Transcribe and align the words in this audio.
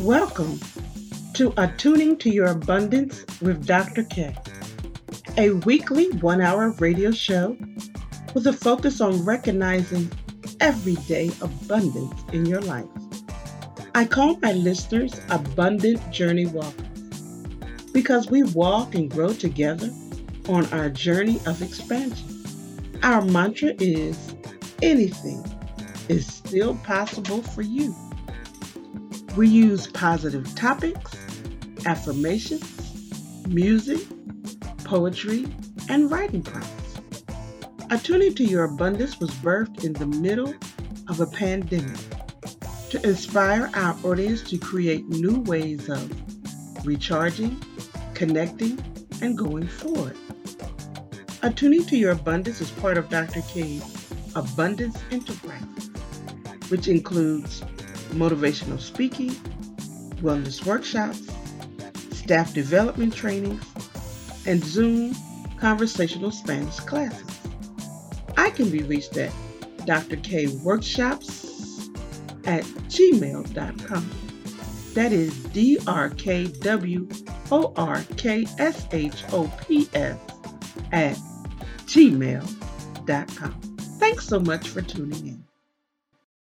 Welcome 0.00 0.60
to 1.34 1.52
Attuning 1.56 2.18
to 2.18 2.30
Your 2.30 2.46
Abundance 2.46 3.24
with 3.40 3.66
Dr. 3.66 4.04
K, 4.04 4.32
a 5.36 5.50
weekly 5.50 6.10
one 6.20 6.40
hour 6.40 6.70
radio 6.78 7.10
show 7.10 7.56
with 8.32 8.46
a 8.46 8.52
focus 8.52 9.00
on 9.00 9.24
recognizing 9.24 10.08
everyday 10.60 11.32
abundance 11.40 12.14
in 12.32 12.46
your 12.46 12.60
life. 12.60 12.86
I 13.96 14.04
call 14.04 14.38
my 14.38 14.52
listeners 14.52 15.20
Abundant 15.30 16.12
Journey 16.12 16.46
Walkers 16.46 17.20
because 17.92 18.30
we 18.30 18.44
walk 18.44 18.94
and 18.94 19.10
grow 19.10 19.32
together 19.32 19.90
on 20.48 20.66
our 20.66 20.90
journey 20.90 21.40
of 21.44 21.60
expansion. 21.60 22.44
Our 23.02 23.22
mantra 23.22 23.72
is 23.80 24.32
anything 24.80 25.44
is 26.08 26.24
still 26.24 26.76
possible 26.76 27.42
for 27.42 27.62
you. 27.62 27.92
We 29.38 29.46
use 29.46 29.86
positive 29.86 30.52
topics, 30.56 31.16
affirmations, 31.86 33.46
music, 33.46 34.00
poetry, 34.82 35.46
and 35.88 36.10
writing 36.10 36.42
prompts. 36.42 36.96
Attuning 37.88 38.34
to 38.34 38.44
Your 38.44 38.64
Abundance 38.64 39.20
was 39.20 39.30
birthed 39.30 39.84
in 39.84 39.92
the 39.92 40.06
middle 40.06 40.52
of 41.06 41.20
a 41.20 41.26
pandemic 41.26 41.96
to 42.90 43.00
inspire 43.08 43.70
our 43.74 43.96
audience 44.02 44.42
to 44.50 44.58
create 44.58 45.06
new 45.06 45.38
ways 45.42 45.88
of 45.88 46.84
recharging, 46.84 47.62
connecting, 48.14 48.76
and 49.22 49.38
going 49.38 49.68
forward. 49.68 50.16
Attuning 51.42 51.84
to 51.84 51.96
Your 51.96 52.10
Abundance 52.10 52.60
is 52.60 52.72
part 52.72 52.98
of 52.98 53.08
Dr. 53.08 53.42
K's 53.42 53.84
Abundance 54.34 54.98
Enterprise, 55.12 55.90
which 56.70 56.88
includes 56.88 57.62
motivational 58.10 58.80
speaking, 58.80 59.30
wellness 60.22 60.64
workshops, 60.64 61.28
staff 62.10 62.52
development 62.52 63.14
trainings, 63.14 63.64
and 64.46 64.62
Zoom 64.64 65.14
conversational 65.58 66.30
Spanish 66.30 66.78
classes. 66.80 67.26
I 68.36 68.50
can 68.50 68.70
be 68.70 68.82
reached 68.82 69.16
at 69.16 69.32
drkworkshops 69.80 71.48
at 72.46 72.64
gmail.com. 72.64 74.10
That 74.94 75.12
is 75.12 75.36
D 75.44 75.78
R 75.86 76.10
K 76.10 76.46
W 76.46 77.08
O 77.50 77.72
R 77.76 78.02
K 78.16 78.46
S 78.58 78.86
H 78.92 79.24
O 79.32 79.50
P 79.66 79.88
S 79.94 80.18
at 80.92 81.16
gmail.com. 81.86 83.60
Thanks 83.98 84.26
so 84.26 84.40
much 84.40 84.68
for 84.68 84.82
tuning 84.82 85.26
in. 85.26 85.47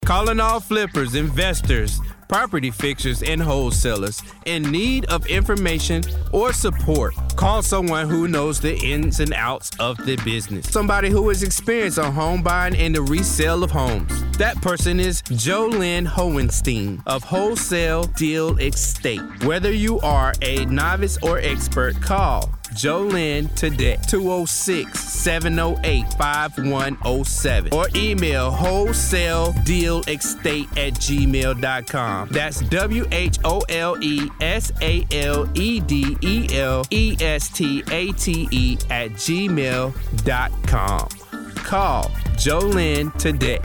Calling 0.08 0.40
all 0.40 0.62
flippers, 0.62 1.16
investors, 1.16 2.00
property 2.30 2.72
fixers, 2.72 3.22
and 3.22 3.42
wholesalers 3.42 4.24
in 4.46 4.64
need 4.64 5.04
of 5.08 5.28
information 5.28 6.02
or 6.32 6.54
support. 6.54 7.14
Call 7.36 7.62
someone 7.62 8.08
who 8.08 8.30
knows 8.30 8.62
the 8.62 8.78
ins 8.78 9.20
and 9.20 9.34
outs 9.34 9.70
of 9.82 9.98
the 10.06 10.16
business. 10.24 10.70
Somebody 10.70 11.10
who 11.10 11.30
is 11.30 11.44
experienced 11.44 12.00
on 12.00 12.14
home 12.14 12.42
buying 12.42 12.74
and 12.78 12.96
the 12.96 13.02
resale 13.02 13.66
of 13.66 13.72
homes. 13.72 14.38
That 14.38 14.56
person 14.62 15.02
is 15.02 15.22
Jolynn 15.24 16.08
Hohenstein 16.08 17.04
of 17.06 17.26
Wholesale 17.26 18.04
Deal 18.04 18.58
Estate. 18.60 19.44
Whether 19.44 19.74
you 19.74 20.00
are 20.00 20.34
a 20.42 20.64
novice 20.68 21.18
or 21.22 21.40
expert, 21.40 22.02
call 22.02 22.57
Jolynn 22.70 23.54
today, 23.56 23.98
206 24.08 25.00
708 25.00 26.14
5107, 26.14 27.74
or 27.74 27.88
email 27.96 28.52
wholesale 28.52 29.54
deal 29.64 30.02
estate 30.08 30.70
at 30.78 30.94
gmail.com. 30.94 32.30
That's 32.30 32.62
W 32.62 33.06
H 33.12 33.40
O 33.44 33.62
L 33.70 33.98
E 34.02 34.30
S 34.42 34.72
A 34.82 35.06
L 35.12 35.50
E 35.56 35.80
D 35.80 36.18
E 36.22 36.48
L 36.58 36.84
E 36.92 37.18
S 37.20 37.50
T 37.50 37.84
A 37.92 38.12
T 38.14 38.48
E 38.52 38.78
at 38.90 39.12
gmail.com. 39.12 41.08
Call 41.56 42.04
Jolynn 42.38 43.18
today. 43.18 43.60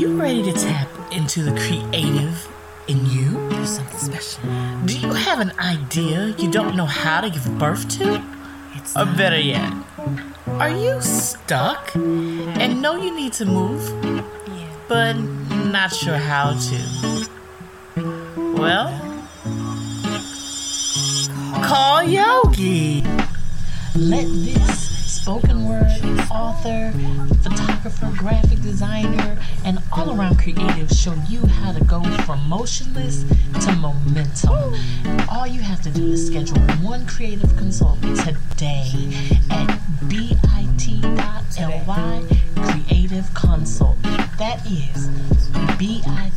You 0.00 0.18
ready 0.18 0.42
to 0.42 0.52
tap 0.54 0.88
into 1.12 1.42
the 1.42 1.50
creative 1.60 2.48
in 2.88 3.04
you? 3.04 3.50
Do 3.50 3.66
something 3.66 3.98
special. 3.98 4.42
Do 4.86 4.98
you 4.98 5.12
have 5.12 5.40
an 5.40 5.52
idea 5.58 6.34
you 6.38 6.50
don't 6.50 6.74
know 6.74 6.86
how 6.86 7.20
to 7.20 7.28
give 7.28 7.46
birth 7.58 7.86
to? 7.98 8.24
It's 8.76 8.96
or 8.96 9.04
better 9.04 9.38
yet, 9.38 9.70
are 10.46 10.70
you 10.70 11.02
stuck 11.02 11.94
and 11.94 12.80
know 12.80 12.96
you 12.96 13.14
need 13.14 13.34
to 13.34 13.44
move, 13.44 13.82
but 14.88 15.12
not 15.12 15.92
sure 15.92 16.16
how 16.16 16.58
to? 16.58 17.28
Well, 18.54 18.88
call 21.62 22.02
Yogi. 22.04 23.02
Let 23.96 24.26
this 24.28 24.89
spoken 25.10 25.68
word 25.68 26.00
author, 26.30 26.92
photographer, 27.42 28.12
graphic 28.16 28.60
designer, 28.62 29.36
and 29.64 29.80
all 29.92 30.16
around 30.16 30.38
creative 30.38 30.88
show 30.90 31.14
you 31.28 31.44
how 31.46 31.72
to 31.72 31.82
go 31.84 32.00
from 32.24 32.48
motionless 32.48 33.24
to 33.64 33.72
momentum. 33.76 34.74
All 35.28 35.46
you 35.46 35.60
have 35.62 35.82
to 35.82 35.90
do 35.90 36.12
is 36.12 36.26
schedule 36.26 36.60
one 36.80 37.06
creative 37.06 37.56
consult 37.56 38.00
today 38.02 39.12
at 39.50 39.66
bit.ly 40.08 40.40
creative 42.54 43.34
consult. 43.34 44.00
That 44.38 44.64
is 44.66 45.08
bit.ly 45.76 46.32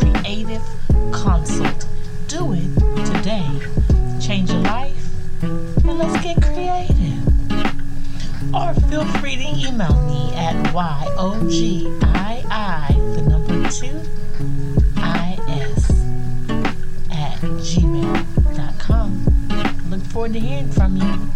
creative 0.00 0.62
consult. 1.12 1.86
Do 2.28 2.52
it 2.54 3.04
today. 3.04 3.60
Change 4.20 4.50
your 4.50 4.62
life 4.62 4.85
feel 8.96 9.04
free 9.20 9.36
to 9.36 9.42
email 9.42 9.94
me 10.06 10.32
at 10.34 10.56
YOGII, 10.72 12.00
the 13.14 13.22
number 13.28 13.68
two, 13.68 14.00
IS, 14.96 15.90
at 17.12 17.38
gmail.com. 17.60 19.10
Look 19.90 20.00
forward 20.00 20.32
to 20.32 20.40
hearing 20.40 20.72
from 20.72 20.96
you. 20.96 21.35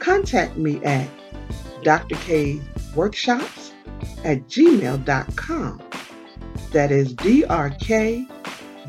contact 0.00 0.56
me 0.56 0.82
at 0.84 1.08
Dr. 1.82 2.16
K 2.16 2.60
Workshops 2.94 3.72
at 4.24 4.46
gmail.com. 4.48 5.82
That 6.72 6.90
is 6.90 7.14
D 7.14 7.44
R 7.44 7.70
K 7.70 8.26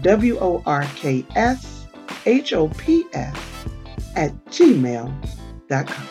W 0.02 0.38
O 0.40 0.64
R 0.66 0.84
K 0.96 1.26
S 1.36 1.86
H 2.26 2.54
O 2.54 2.70
P 2.70 3.06
S 3.14 3.38
at 4.16 4.34
gmail.com. 4.46 6.08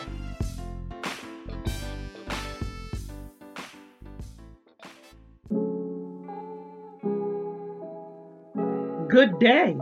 Good 9.07 9.39
day, 9.39 9.77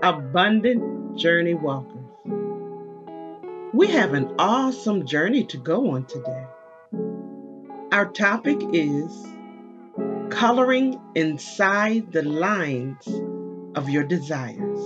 abundant 0.00 1.18
journey 1.18 1.54
walkers. 1.54 1.91
We 3.74 3.86
have 3.86 4.12
an 4.12 4.34
awesome 4.38 5.06
journey 5.06 5.44
to 5.44 5.56
go 5.56 5.92
on 5.92 6.04
today. 6.04 6.44
Our 7.90 8.04
topic 8.12 8.58
is 8.74 9.10
coloring 10.28 11.00
inside 11.14 12.12
the 12.12 12.20
lines 12.20 13.08
of 13.74 13.88
your 13.88 14.04
desires. 14.04 14.78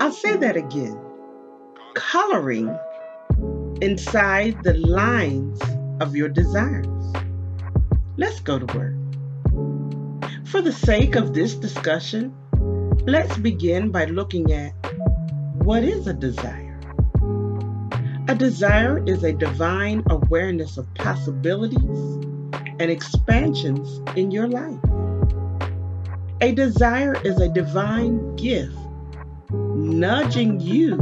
I'll 0.00 0.10
say 0.10 0.36
that 0.36 0.56
again. 0.56 0.98
Coloring 1.94 2.76
inside 3.80 4.64
the 4.64 4.74
lines 4.74 5.60
of 6.00 6.16
your 6.16 6.28
desires. 6.28 7.12
Let's 8.16 8.40
go 8.40 8.58
to 8.58 8.76
work. 8.76 8.94
For 10.46 10.60
the 10.60 10.72
sake 10.72 11.14
of 11.14 11.34
this 11.34 11.54
discussion, 11.54 12.34
let's 13.06 13.36
begin 13.36 13.92
by 13.92 14.06
looking 14.06 14.52
at 14.52 14.72
what 15.62 15.84
is 15.84 16.08
a 16.08 16.12
desire? 16.12 16.65
A 18.28 18.34
desire 18.34 19.04
is 19.06 19.22
a 19.22 19.32
divine 19.32 20.02
awareness 20.10 20.78
of 20.78 20.92
possibilities 20.94 22.16
and 22.80 22.90
expansions 22.90 24.00
in 24.16 24.32
your 24.32 24.48
life. 24.48 24.80
A 26.40 26.52
desire 26.52 27.14
is 27.24 27.40
a 27.40 27.48
divine 27.48 28.34
gift 28.34 28.76
nudging 29.52 30.60
you 30.60 30.96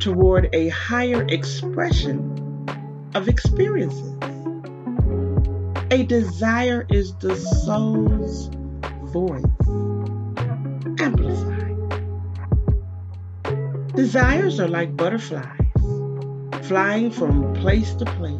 toward 0.00 0.52
a 0.52 0.68
higher 0.70 1.24
expression 1.28 2.66
of 3.14 3.28
experiences. 3.28 4.16
A 5.92 6.02
desire 6.02 6.86
is 6.90 7.14
the 7.16 7.36
soul's 7.36 8.50
voice, 9.12 9.44
amplified. 11.00 11.76
Desires 13.94 14.58
are 14.58 14.68
like 14.68 14.96
butterflies, 14.96 15.59
flying 16.70 17.10
from 17.10 17.52
place 17.54 17.94
to 17.94 18.04
place. 18.04 18.38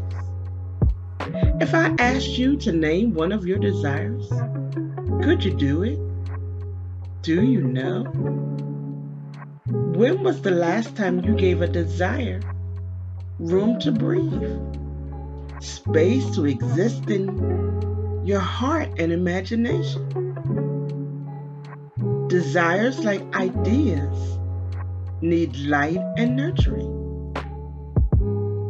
If 1.61 1.75
I 1.75 1.93
asked 1.99 2.39
you 2.39 2.57
to 2.59 2.71
name 2.71 3.13
one 3.13 3.33
of 3.33 3.45
your 3.45 3.59
desires, 3.59 4.29
could 5.25 5.43
you 5.43 5.53
do 5.53 5.83
it? 5.83 5.99
Do 7.23 7.43
you 7.43 7.61
know? 7.61 8.05
When 9.67 10.23
was 10.23 10.43
the 10.43 10.53
last 10.53 10.95
time 10.95 11.25
you 11.25 11.35
gave 11.35 11.61
a 11.61 11.67
desire 11.67 12.41
room 13.41 13.81
to 13.81 13.91
breathe, 13.91 14.61
space 15.59 16.31
to 16.37 16.47
exist 16.47 17.11
in 17.11 18.23
your 18.25 18.39
heart 18.39 18.91
and 19.01 19.11
imagination? 19.11 20.07
Desires 22.29 23.05
like 23.05 23.25
ideas 23.35 24.39
need 25.21 25.57
light 25.57 25.99
and 26.17 26.37
nurturing. 26.37 27.00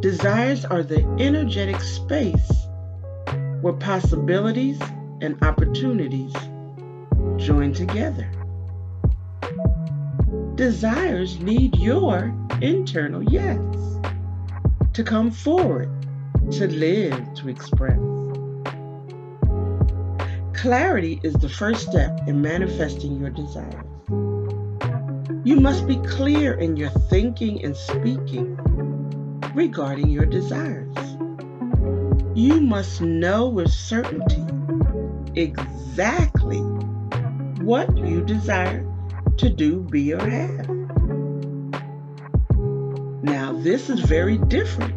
Desires 0.01 0.65
are 0.65 0.83
the 0.83 1.05
energetic 1.19 1.79
space 1.83 2.51
where 3.61 3.75
possibilities 3.75 4.81
and 5.21 5.37
opportunities 5.43 6.33
join 7.37 7.75
together. 7.75 8.27
Desires 10.55 11.39
need 11.41 11.77
your 11.77 12.35
internal 12.63 13.23
yes 13.23 13.61
to 14.95 15.05
come 15.05 15.31
forward, 15.31 15.91
to 16.53 16.67
live, 16.67 17.35
to 17.35 17.51
express. 17.51 18.01
Clarity 20.55 21.21
is 21.23 21.35
the 21.35 21.49
first 21.51 21.91
step 21.91 22.27
in 22.27 22.41
manifesting 22.41 23.21
your 23.21 23.29
desires. 23.29 23.85
You 25.45 25.57
must 25.57 25.87
be 25.87 25.97
clear 25.97 26.55
in 26.55 26.79
your 26.79 26.91
thinking 26.91 27.63
and 27.63 27.77
speaking 27.77 28.59
regarding 29.55 30.11
your 30.11 30.27
desires. 30.27 30.95
You 32.35 32.61
must 32.61 33.01
know 33.01 33.49
with 33.49 33.71
certainty 33.71 34.45
exactly 35.35 36.61
what 37.61 37.97
you 37.97 38.23
desire 38.25 38.87
to 39.39 39.49
do, 39.49 39.81
be, 39.81 40.13
or 40.13 40.29
have. 40.29 40.69
Now, 43.23 43.53
this 43.53 43.91
is 43.91 44.01
very 44.01 44.39
different 44.39 44.95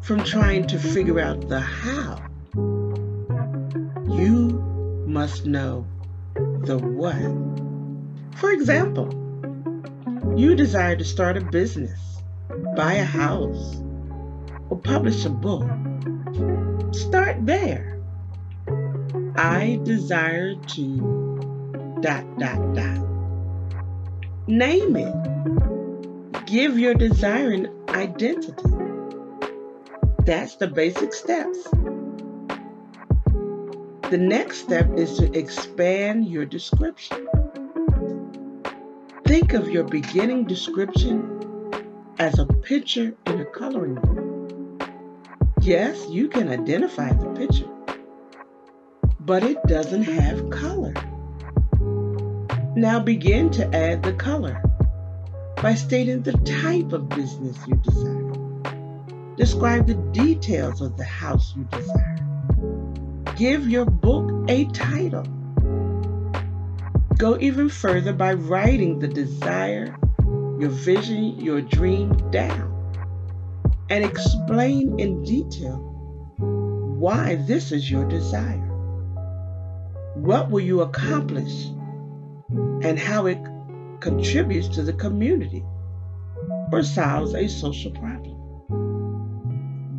from 0.00 0.24
trying 0.24 0.66
to 0.68 0.78
figure 0.78 1.20
out 1.20 1.48
the 1.48 1.60
how. 1.60 2.18
You 2.54 5.04
must 5.06 5.46
know 5.46 5.86
the 6.34 6.78
what. 6.78 8.32
For 8.38 8.52
example, 8.52 9.12
you 10.36 10.54
desire 10.54 10.96
to 10.96 11.04
start 11.04 11.36
a 11.36 11.40
business, 11.40 12.13
buy 12.74 12.94
a 12.94 13.04
house, 13.04 13.80
or 14.68 14.78
publish 14.78 15.24
a 15.24 15.30
book. 15.30 15.68
Start 16.92 17.46
there. 17.46 18.00
I 19.36 19.80
desire 19.84 20.54
to 20.54 21.98
dot 22.00 22.38
dot 22.38 22.74
dot. 22.74 22.98
Name 24.46 24.96
it. 24.96 26.46
Give 26.46 26.78
your 26.78 26.94
desire 26.94 27.50
an 27.50 27.70
identity. 27.88 28.52
That's 30.24 30.56
the 30.56 30.66
basic 30.66 31.12
steps. 31.12 31.62
The 34.10 34.18
next 34.18 34.58
step 34.58 34.90
is 34.96 35.16
to 35.18 35.32
expand 35.38 36.26
your 36.26 36.44
description. 36.44 37.26
Think 39.24 39.54
of 39.54 39.70
your 39.70 39.84
beginning 39.84 40.44
description 40.44 41.53
as 42.18 42.38
a 42.38 42.46
picture 42.46 43.14
in 43.26 43.40
a 43.40 43.44
coloring 43.44 43.94
book. 43.94 44.90
Yes, 45.60 46.06
you 46.08 46.28
can 46.28 46.48
identify 46.48 47.12
the 47.12 47.26
picture, 47.30 47.68
but 49.20 49.42
it 49.42 49.62
doesn't 49.66 50.04
have 50.04 50.50
color. 50.50 50.94
Now 52.76 53.00
begin 53.00 53.50
to 53.50 53.74
add 53.74 54.02
the 54.02 54.12
color 54.12 54.62
by 55.62 55.74
stating 55.74 56.22
the 56.22 56.32
type 56.32 56.92
of 56.92 57.08
business 57.08 57.56
you 57.66 57.76
desire. 57.76 58.32
Describe 59.36 59.86
the 59.86 59.94
details 60.12 60.80
of 60.80 60.96
the 60.96 61.04
house 61.04 61.54
you 61.56 61.64
desire. 61.64 62.18
Give 63.36 63.68
your 63.68 63.86
book 63.86 64.48
a 64.48 64.66
title. 64.66 65.24
Go 67.16 67.38
even 67.40 67.68
further 67.68 68.12
by 68.12 68.34
writing 68.34 68.98
the 68.98 69.08
desire, 69.08 69.96
your 70.64 70.72
vision, 70.72 71.38
your 71.40 71.60
dream 71.60 72.08
down 72.30 72.70
and 73.90 74.02
explain 74.02 74.98
in 74.98 75.22
detail 75.22 75.76
why 76.38 77.34
this 77.34 77.70
is 77.70 77.90
your 77.90 78.08
desire. 78.08 78.70
What 80.14 80.50
will 80.50 80.62
you 80.62 80.80
accomplish 80.80 81.66
and 82.82 82.98
how 82.98 83.26
it 83.26 83.38
contributes 84.00 84.68
to 84.68 84.82
the 84.82 84.94
community 84.94 85.62
or 86.72 86.82
solves 86.82 87.34
a 87.34 87.46
social 87.46 87.90
problem. 87.90 88.40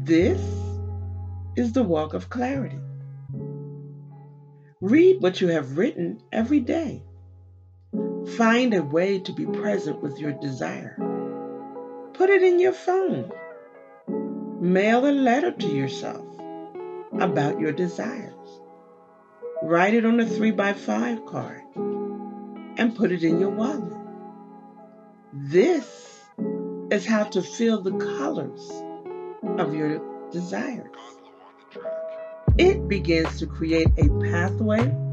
This 0.04 0.42
is 1.56 1.74
the 1.74 1.84
walk 1.84 2.16
of 2.16 2.32
clarity. 2.32 2.80
Read 4.82 5.22
what 5.22 5.42
you 5.42 5.50
have 5.50 5.78
written 5.78 6.22
every 6.32 6.60
day. 6.60 7.04
Find 8.38 8.74
a 8.74 8.84
way 8.84 9.20
to 9.20 9.32
be 9.32 9.46
present 9.46 10.02
with 10.02 10.20
your 10.20 10.34
desire. 10.34 10.96
Put 12.14 12.30
it 12.30 12.44
in 12.44 12.60
your 12.60 12.74
phone. 12.74 13.32
Mail 14.60 15.08
a 15.08 15.12
letter 15.12 15.52
to 15.52 15.68
yourself 15.68 16.26
about 17.20 17.60
your 17.60 17.72
desires. 17.72 18.62
Write 19.64 19.94
it 19.94 20.06
on 20.06 20.20
a 20.20 20.26
3 20.26 20.52
by 20.52 20.74
5 20.74 21.26
card 21.26 21.62
and 21.76 22.96
put 22.96 23.12
it 23.12 23.24
in 23.24 23.40
your 23.40 23.52
wallet. 23.52 23.94
This 25.32 26.22
is 26.92 27.06
how 27.06 27.24
to 27.24 27.42
feel 27.42 27.82
the 27.82 27.98
colors 27.98 28.70
of 29.58 29.74
your 29.74 30.02
desires. 30.32 30.92
It 32.58 32.88
begins 32.88 33.40
to 33.40 33.48
create 33.48 33.90
a 33.98 34.10
pathway 34.22 35.05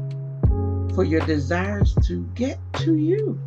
for 0.95 1.03
your 1.03 1.21
desires 1.21 1.95
to 2.05 2.23
get 2.35 2.59
to 2.73 2.95
you. 2.95 3.39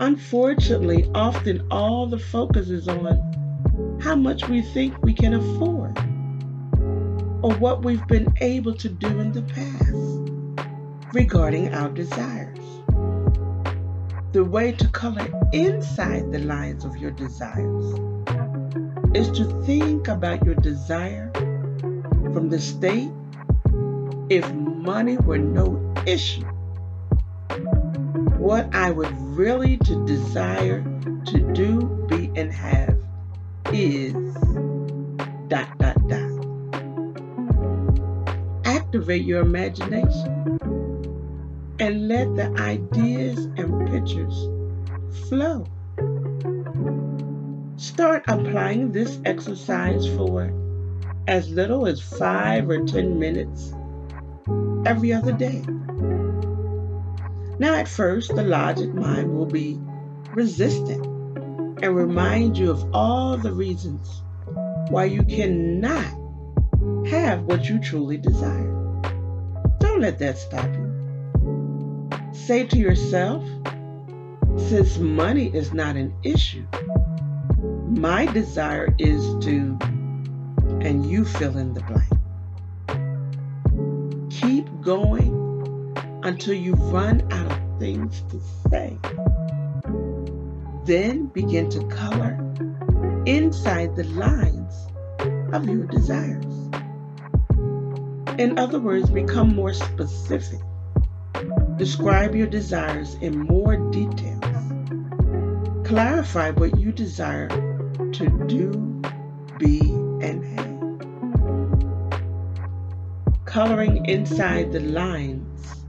Unfortunately, 0.00 1.08
often 1.14 1.66
all 1.70 2.06
the 2.06 2.18
focus 2.18 2.68
is 2.68 2.88
on 2.88 3.98
how 4.02 4.16
much 4.16 4.48
we 4.48 4.60
think 4.60 5.00
we 5.02 5.14
can 5.14 5.34
afford 5.34 5.96
or 7.42 7.54
what 7.54 7.84
we've 7.84 8.06
been 8.08 8.32
able 8.40 8.74
to 8.74 8.88
do 8.88 9.20
in 9.20 9.32
the 9.32 9.42
past 9.42 11.14
regarding 11.14 11.72
our 11.72 11.88
desires. 11.90 12.58
The 14.32 14.44
way 14.44 14.72
to 14.72 14.88
color 14.88 15.28
inside 15.52 16.32
the 16.32 16.40
lines 16.40 16.84
of 16.84 16.96
your 16.96 17.10
desires 17.12 17.98
is 19.14 19.30
to 19.38 19.44
think 19.64 20.08
about 20.08 20.44
your 20.44 20.54
desire 20.56 21.30
from 22.32 22.48
the 22.48 22.60
state 22.60 23.10
if 24.28 24.52
money 24.52 25.16
were 25.18 25.38
no 25.38 25.94
issue. 26.06 26.44
What 28.38 28.74
I 28.74 28.90
would 28.90 29.12
really 29.36 29.76
to 29.78 30.06
desire 30.06 30.82
to 31.26 31.52
do, 31.52 32.06
be, 32.08 32.30
and 32.34 32.52
have 32.52 32.98
is 33.72 34.12
dot 35.48 35.78
dot 35.78 35.96
dot. 36.08 36.30
Activate 38.64 39.24
your 39.24 39.42
imagination 39.42 40.58
and 41.78 42.08
let 42.08 42.34
the 42.36 42.52
ideas 42.58 43.46
and 43.56 43.88
pictures 43.90 44.48
flow. 45.28 45.66
Start 47.76 48.24
applying 48.28 48.92
this 48.92 49.20
exercise 49.24 50.06
for 50.06 50.52
as 51.26 51.48
little 51.50 51.86
as 51.86 52.00
five 52.00 52.68
or 52.68 52.84
ten 52.84 53.18
minutes 53.18 53.72
every 54.86 55.12
other 55.12 55.32
day. 55.32 55.64
Now, 57.58 57.74
at 57.74 57.88
first, 57.88 58.34
the 58.34 58.42
logic 58.42 58.92
mind 58.94 59.32
will 59.32 59.46
be 59.46 59.78
resistant 60.34 61.06
and 61.82 61.96
remind 61.96 62.56
you 62.56 62.70
of 62.70 62.84
all 62.94 63.36
the 63.36 63.52
reasons 63.52 64.22
why 64.88 65.04
you 65.04 65.22
cannot 65.22 66.06
have 67.06 67.42
what 67.42 67.68
you 67.68 67.78
truly 67.78 68.16
desire. 68.16 68.72
Don't 69.78 70.00
let 70.00 70.18
that 70.18 70.38
stop 70.38 70.66
you. 70.74 72.10
Say 72.32 72.66
to 72.66 72.78
yourself, 72.78 73.44
since 74.56 74.98
money 74.98 75.54
is 75.54 75.72
not 75.72 75.96
an 75.96 76.14
issue, 76.22 76.66
my 77.88 78.26
desire 78.26 78.94
is 78.98 79.22
to, 79.44 79.78
and 80.80 81.08
you 81.08 81.24
fill 81.24 81.58
in 81.58 81.74
the 81.74 81.80
blank. 81.82 81.91
Going 84.82 86.20
until 86.24 86.54
you 86.54 86.74
run 86.74 87.32
out 87.32 87.52
of 87.52 87.78
things 87.78 88.20
to 88.30 88.40
say. 88.68 88.98
Then 90.84 91.26
begin 91.26 91.70
to 91.70 91.86
color 91.86 92.32
inside 93.24 93.94
the 93.94 94.02
lines 94.04 94.74
of 95.54 95.68
your 95.68 95.86
desires. 95.86 96.44
In 98.38 98.58
other 98.58 98.80
words, 98.80 99.08
become 99.08 99.54
more 99.54 99.72
specific. 99.72 100.58
Describe 101.76 102.34
your 102.34 102.48
desires 102.48 103.14
in 103.20 103.38
more 103.38 103.76
details. 103.90 104.42
Clarify 105.86 106.50
what 106.50 106.76
you 106.76 106.90
desire 106.90 107.48
to 108.12 108.46
do, 108.48 108.70
be, 109.58 109.91
Coloring 113.52 114.06
inside 114.06 114.72
the 114.72 114.80
lines 114.80 115.84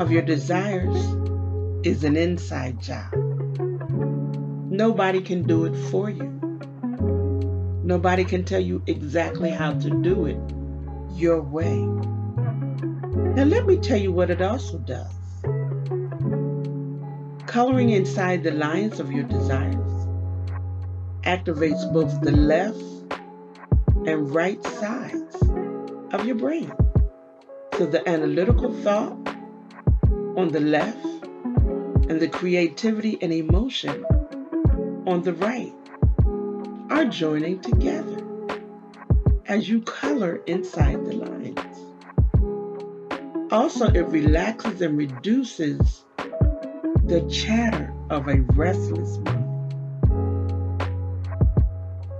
of 0.00 0.10
your 0.10 0.22
desires 0.22 0.96
is 1.86 2.02
an 2.02 2.16
inside 2.16 2.82
job. 2.82 3.14
Nobody 4.68 5.20
can 5.20 5.44
do 5.44 5.64
it 5.66 5.76
for 5.90 6.10
you. 6.10 6.26
Nobody 7.84 8.24
can 8.24 8.42
tell 8.42 8.58
you 8.58 8.82
exactly 8.88 9.48
how 9.50 9.74
to 9.74 9.90
do 10.02 10.26
it 10.26 10.40
your 11.16 11.40
way. 11.40 11.76
Now, 13.36 13.44
let 13.44 13.64
me 13.64 13.76
tell 13.76 13.98
you 13.98 14.10
what 14.10 14.30
it 14.30 14.42
also 14.42 14.78
does. 14.78 15.14
Coloring 17.46 17.90
inside 17.90 18.42
the 18.42 18.50
lines 18.50 18.98
of 18.98 19.12
your 19.12 19.22
desires 19.22 20.08
activates 21.22 21.92
both 21.92 22.20
the 22.22 22.32
left 22.32 22.82
and 24.04 24.34
right 24.34 24.60
sides 24.64 25.41
of 26.12 26.26
your 26.26 26.36
brain. 26.36 26.72
So 27.78 27.86
the 27.86 28.06
analytical 28.08 28.72
thought 28.82 29.16
on 30.36 30.48
the 30.48 30.60
left 30.60 31.04
and 32.08 32.20
the 32.20 32.28
creativity 32.28 33.18
and 33.20 33.32
emotion 33.32 34.04
on 35.06 35.22
the 35.22 35.32
right 35.32 35.72
are 36.90 37.06
joining 37.06 37.60
together 37.60 38.18
as 39.46 39.68
you 39.68 39.80
color 39.82 40.40
inside 40.46 41.04
the 41.04 41.14
lines. 41.14 41.58
Also, 43.50 43.86
it 43.88 44.06
relaxes 44.08 44.80
and 44.80 44.96
reduces 44.96 46.04
the 47.04 47.28
chatter 47.30 47.92
of 48.08 48.28
a 48.28 48.40
restless 48.54 49.18
mind. 49.18 49.38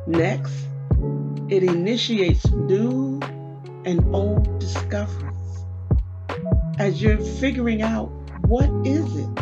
Next, 0.06 0.52
it 1.48 1.62
initiates 1.62 2.50
new 2.50 3.11
and 3.84 4.14
old 4.14 4.58
discoveries. 4.58 5.64
As 6.78 7.02
you're 7.02 7.18
figuring 7.18 7.82
out 7.82 8.06
what 8.46 8.70
is 8.86 9.16
it 9.16 9.34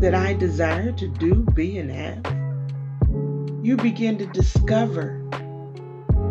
that 0.00 0.14
I 0.14 0.34
desire 0.34 0.92
to 0.92 1.08
do, 1.08 1.46
be, 1.54 1.78
and 1.78 1.90
have, 1.90 3.64
you 3.64 3.76
begin 3.76 4.18
to 4.18 4.26
discover 4.26 5.18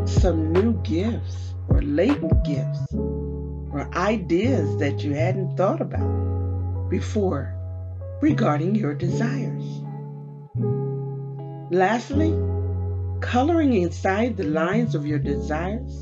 some 0.05 0.51
new 0.51 0.73
gifts 0.83 1.53
or 1.69 1.81
latent 1.81 2.43
gifts 2.43 2.93
or 2.93 3.89
ideas 3.95 4.77
that 4.77 5.03
you 5.03 5.13
hadn't 5.13 5.55
thought 5.55 5.81
about 5.81 6.89
before 6.89 7.55
regarding 8.21 8.75
your 8.75 8.93
desires. 8.93 9.63
Lastly, 11.71 12.31
coloring 13.21 13.73
inside 13.73 14.35
the 14.35 14.43
lines 14.43 14.93
of 14.93 15.05
your 15.05 15.19
desires 15.19 16.01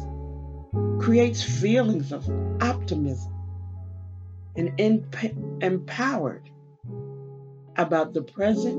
creates 0.99 1.43
feelings 1.43 2.11
of 2.11 2.29
optimism 2.61 3.33
and 4.55 4.79
emp- 4.79 5.63
empowered 5.63 6.49
about 7.77 8.13
the 8.13 8.21
present 8.21 8.77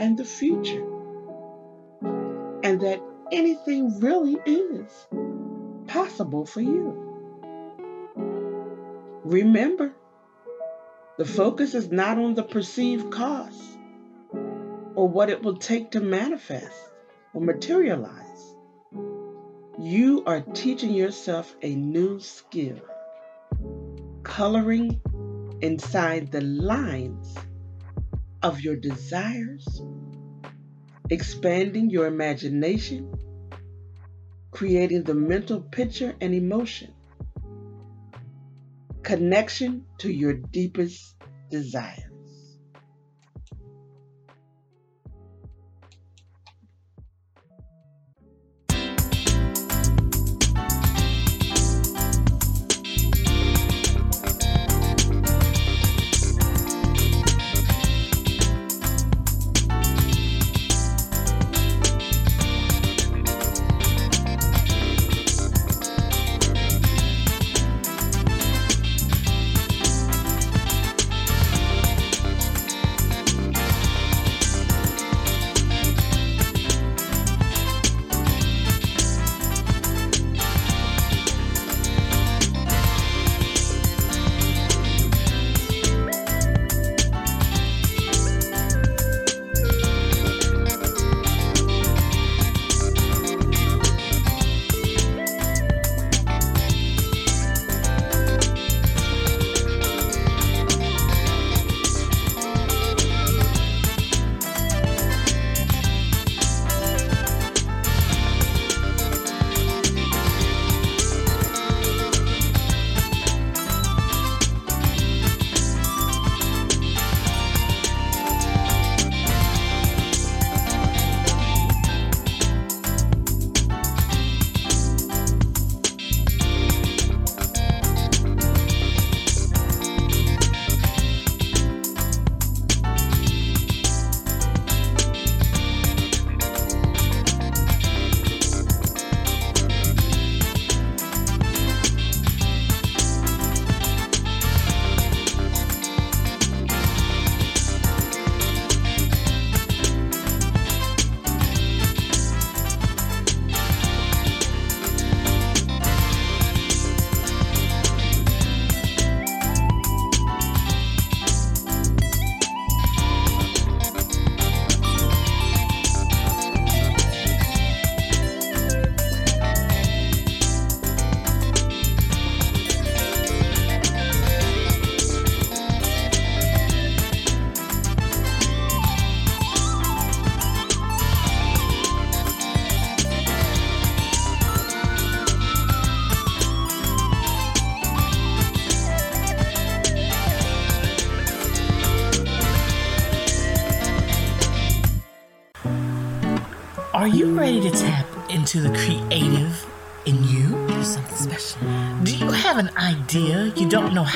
and 0.00 0.16
the 0.16 0.24
future 0.24 0.84
and 2.62 2.80
that 2.80 3.00
anything 3.30 4.00
really 4.00 4.36
is 4.46 5.06
possible 5.86 6.46
for 6.46 6.60
you. 6.60 7.00
Remember, 9.24 9.94
the 11.18 11.24
focus 11.24 11.74
is 11.74 11.90
not 11.90 12.18
on 12.18 12.34
the 12.34 12.42
perceived 12.42 13.10
cost 13.12 13.78
or 14.94 15.08
what 15.08 15.30
it 15.30 15.42
will 15.42 15.56
take 15.56 15.92
to 15.92 16.00
manifest 16.00 16.90
or 17.32 17.40
materialize. 17.40 18.23
You 19.78 20.22
are 20.26 20.40
teaching 20.40 20.94
yourself 20.94 21.54
a 21.62 21.74
new 21.74 22.20
skill, 22.20 22.78
coloring 24.22 25.00
inside 25.60 26.30
the 26.30 26.40
lines 26.40 27.34
of 28.42 28.60
your 28.60 28.76
desires 28.76 29.82
expanding 31.10 31.90
your 31.90 32.06
imagination, 32.06 33.12
creating 34.50 35.02
the 35.02 35.14
mental 35.14 35.60
picture 35.60 36.14
and 36.20 36.34
emotion, 36.34 36.94
connection 39.02 39.84
to 39.98 40.10
your 40.10 40.34
deepest 40.34 41.14
desire. 41.50 42.10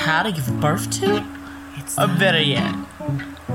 How 0.08 0.22
to 0.22 0.32
give 0.32 0.48
birth 0.58 0.88
to? 0.90 1.22
It's 1.76 1.98
or 1.98 2.08
better 2.08 2.40
yet, 2.40 2.74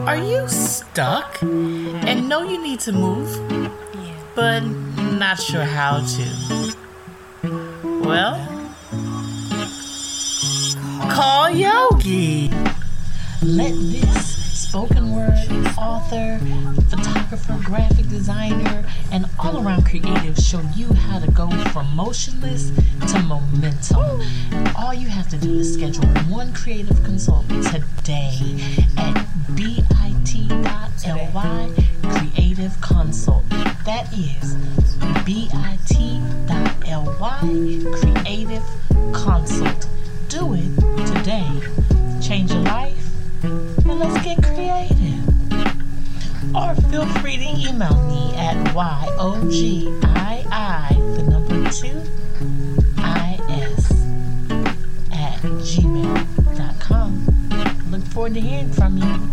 are 0.06 0.18
you 0.18 0.48
stuck 0.48 1.42
and 1.42 2.30
know 2.30 2.44
you 2.44 2.62
need 2.62 2.80
to 2.82 2.92
move, 2.92 3.28
but 4.36 4.60
not 4.60 5.40
sure 5.40 5.64
how 5.64 6.06
to? 6.16 6.76
Well, 8.06 8.38
call 11.10 11.50
Yogi. 11.50 12.52
Let 13.42 13.74
this 13.74 14.34
spoken 14.74 15.12
word 15.12 15.34
author, 15.76 16.40
photographer, 16.90 17.60
graphic 17.64 18.08
designer, 18.10 18.86
and 19.12 19.26
all 19.40 19.66
around 19.66 19.86
creative 19.88 20.38
show 20.38 20.62
you 20.76 20.94
how 20.94 21.18
to 21.18 21.32
go 21.32 21.50
from 21.74 21.96
motionless 21.96 22.70
creative 37.54 38.64
consult. 39.14 39.88
Do 40.28 40.54
it 40.56 40.72
today. 41.06 41.48
Change 42.22 42.52
your 42.52 42.62
life 42.62 43.06
and 43.44 44.00
let's 44.00 44.24
get 44.24 44.44
creative. 44.44 45.22
Or 46.56 46.76
feel 46.90 47.06
free 47.22 47.38
to 47.38 47.44
email 47.70 47.96
me 48.08 48.36
at 48.36 48.58
YOGII, 48.74 50.44
the 51.16 51.24
number 51.24 51.70
two, 51.70 52.02
IS 52.98 53.92
at 55.12 55.40
gmail.com. 55.62 57.12
Look 57.92 58.04
forward 58.06 58.34
to 58.34 58.42
hearing 58.42 58.72
from 58.72 58.98
you. 58.98 59.33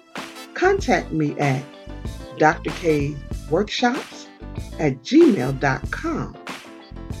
contact 0.61 1.11
me 1.11 1.37
at 1.39 1.63
drkworkshops 2.37 4.27
at 4.79 5.01
gmail.com. 5.01 6.37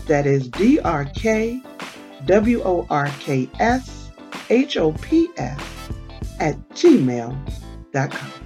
That 0.05 0.27
is 0.27 0.47
D 0.49 0.79
R 0.79 1.05
K 1.05 1.59
W 2.25 2.61
O 2.61 2.85
R 2.91 3.07
K 3.19 3.49
S 3.59 4.11
H 4.51 4.77
O 4.77 4.91
P 4.93 5.27
S 5.37 5.59
at 6.39 6.55
gmail.com. 6.69 8.40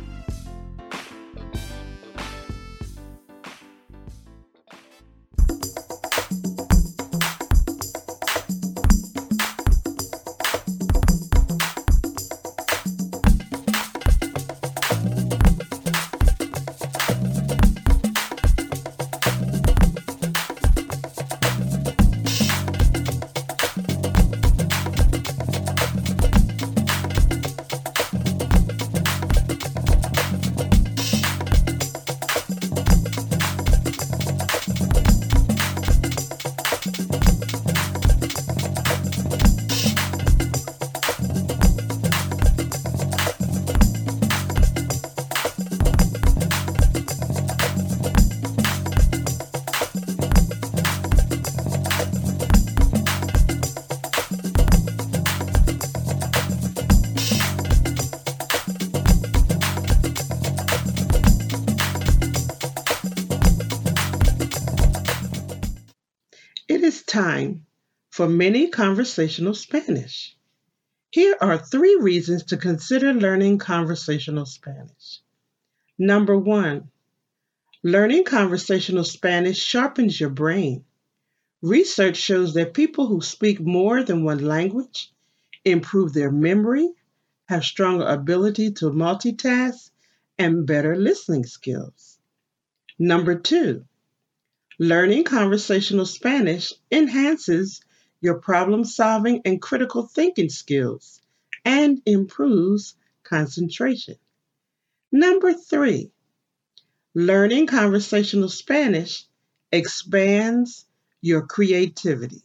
time 67.35 67.65
for 68.11 68.27
mini 68.29 68.69
conversational 68.69 69.53
Spanish. 69.53 70.35
Here 71.11 71.35
are 71.41 71.57
three 71.57 71.97
reasons 71.99 72.43
to 72.45 72.57
consider 72.57 73.13
learning 73.13 73.57
conversational 73.57 74.45
Spanish. 74.45 75.21
Number 75.97 76.37
one, 76.37 76.91
learning 77.83 78.23
conversational 78.23 79.03
Spanish 79.03 79.57
sharpens 79.57 80.19
your 80.19 80.29
brain. 80.29 80.85
Research 81.61 82.17
shows 82.17 82.53
that 82.53 82.73
people 82.73 83.07
who 83.07 83.21
speak 83.21 83.59
more 83.59 84.03
than 84.03 84.23
one 84.23 84.43
language 84.43 85.11
improve 85.63 86.13
their 86.13 86.31
memory, 86.31 86.89
have 87.47 87.63
stronger 87.63 88.05
ability 88.05 88.71
to 88.71 88.91
multitask, 88.91 89.89
and 90.37 90.65
better 90.65 90.95
listening 90.95 91.45
skills. 91.45 92.17
Number 92.99 93.35
two, 93.35 93.85
learning 94.79 95.23
conversational 95.23 96.05
Spanish 96.05 96.73
enhances 96.91 97.81
your 98.19 98.39
problem 98.39 98.83
solving 98.83 99.41
and 99.45 99.61
critical 99.61 100.05
thinking 100.05 100.49
skills 100.49 101.21
and 101.63 102.01
improves 102.05 102.95
concentration. 103.23 104.15
Number 105.11 105.53
three, 105.53 106.11
learning 107.13 107.67
conversational 107.67 108.49
Spanish 108.49 109.25
expands 109.71 110.85
your 111.21 111.43
creativity. 111.43 112.43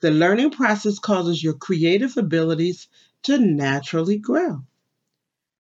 The 0.00 0.10
learning 0.10 0.52
process 0.52 0.98
causes 0.98 1.42
your 1.42 1.54
creative 1.54 2.16
abilities 2.16 2.88
to 3.24 3.38
naturally 3.38 4.16
grow. 4.16 4.62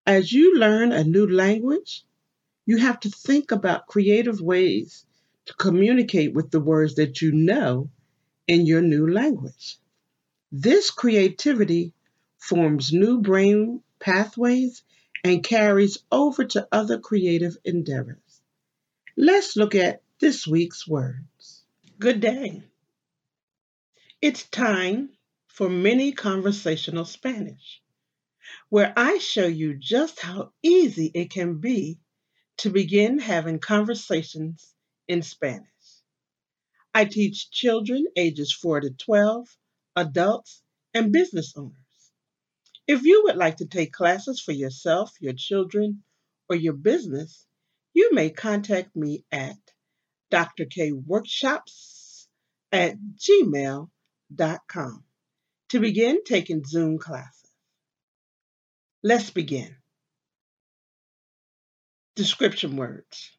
As 0.08 0.32
you 0.32 0.58
learn 0.58 0.92
a 0.92 1.04
new 1.04 1.28
language, 1.28 2.04
you 2.66 2.78
have 2.78 3.00
to 3.02 3.10
think 3.10 3.52
about 3.52 3.88
creative 3.88 4.42
ways 4.42 5.06
to 5.46 5.54
communicate 5.56 6.34
with 6.34 6.52
the 6.52 6.60
words 6.60 6.96
that 6.96 7.22
you 7.22 7.32
know 7.32 7.90
in 8.48 8.66
your 8.66 8.82
new 8.82 9.12
language. 9.12 9.78
This 10.52 10.92
creativity 10.92 11.94
forms 12.38 12.92
new 12.92 13.22
brain 13.22 13.82
pathways 14.00 14.84
and 15.24 15.44
carries 15.44 16.00
over 16.12 16.44
to 16.46 16.68
other 16.72 17.00
creative 17.00 17.56
endeavors. 17.64 18.42
Let's 19.16 19.56
look 19.56 19.76
at 19.76 20.02
this 20.20 20.48
week's 20.48 20.88
words. 20.88 21.64
Good 22.00 22.20
day. 22.20 22.64
It's 24.22 24.44
time 24.44 25.10
for 25.48 25.70
mini 25.70 26.12
conversational 26.12 27.06
Spanish, 27.06 27.82
where 28.70 28.94
I 28.96 29.18
show 29.18 29.46
you 29.46 29.76
just 29.76 30.20
how 30.20 30.54
easy 30.64 31.12
it 31.14 31.30
can 31.30 31.60
be 31.60 32.00
to 32.58 32.70
begin 32.70 33.20
having 33.20 33.60
conversations 33.60 34.71
in 35.12 35.22
Spanish. 35.22 35.68
I 36.94 37.04
teach 37.04 37.52
children 37.52 38.06
ages 38.16 38.54
4 38.54 38.80
to 38.82 38.92
12, 38.92 39.46
adults, 39.98 40.64
and 40.94 41.12
business 41.12 41.54
owners. 41.58 41.76
If 42.88 43.04
you 43.04 43.24
would 43.26 43.36
like 43.36 43.58
to 43.58 43.66
take 43.66 43.92
classes 43.92 44.40
for 44.40 44.54
yourself, 44.54 45.12
your 45.20 45.34
children, 45.34 46.04
or 46.50 46.56
your 46.56 46.74
business, 46.74 47.46
you 47.94 48.14
may 48.14 48.30
contact 48.30 48.96
me 48.96 49.26
at 49.34 49.58
drkworkshops 50.32 52.28
at 52.72 52.96
gmail.com 53.18 55.04
to 55.70 55.80
begin 55.82 56.24
taking 56.24 56.64
Zoom 56.64 56.98
classes. 56.98 57.52
Let's 59.04 59.30
begin. 59.30 59.76
Description 62.16 62.78
words 62.78 63.32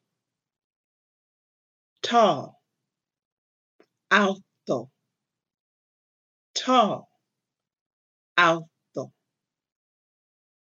tall, 2.03 2.61
alto, 4.11 4.91
tall, 6.55 7.09
alto, 8.37 9.13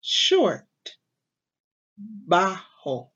short, 0.01 0.65
bajo, 2.27 3.11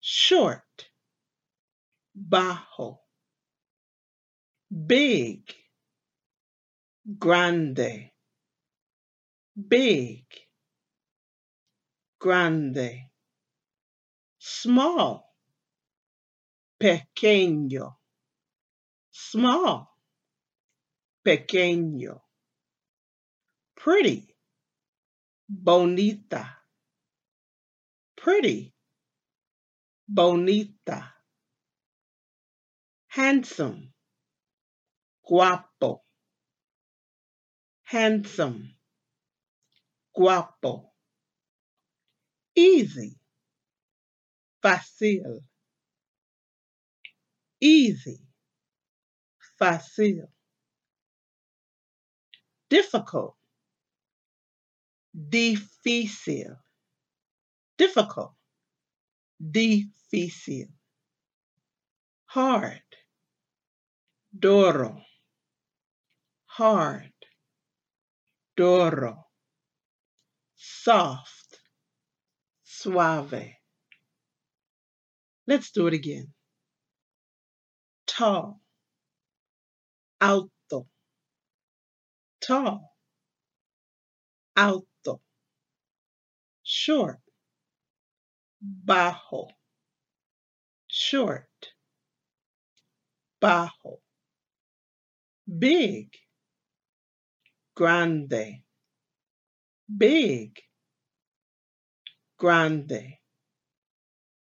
short, 0.00 0.90
bajo, 2.14 2.98
big, 4.86 5.54
grande, 7.18 8.10
big, 9.56 10.24
grande, 12.20 13.10
small, 14.38 15.27
pequeño, 16.78 17.98
small, 19.10 19.88
pequeño, 21.24 22.22
pretty, 23.74 24.36
bonita, 25.48 26.62
pretty, 28.16 28.72
bonita, 30.06 31.14
handsome, 33.08 33.92
guapo, 35.22 36.04
handsome, 37.82 38.76
guapo, 40.14 40.92
easy, 42.54 43.18
fácil, 44.62 45.40
easy, 47.60 48.20
fácil, 49.58 50.28
difficult, 52.68 53.36
difícil, 55.14 56.56
difficult, 57.76 58.34
difícil, 59.40 60.68
hard, 62.26 62.82
duro, 64.38 65.02
hard, 66.46 67.12
duro, 68.56 69.24
soft, 70.56 71.60
suave. 72.62 73.56
Let's 75.46 75.70
do 75.70 75.86
it 75.86 75.94
again. 75.94 76.34
Tall, 78.18 78.60
alto, 80.20 80.88
tall, 82.40 82.96
alto, 84.56 85.20
short, 86.64 87.20
bajo, 88.60 89.46
short, 90.88 91.74
bajo, 93.40 94.00
big, 95.46 96.08
grande, 97.76 98.64
big, 99.86 100.58
grande, 102.36 103.20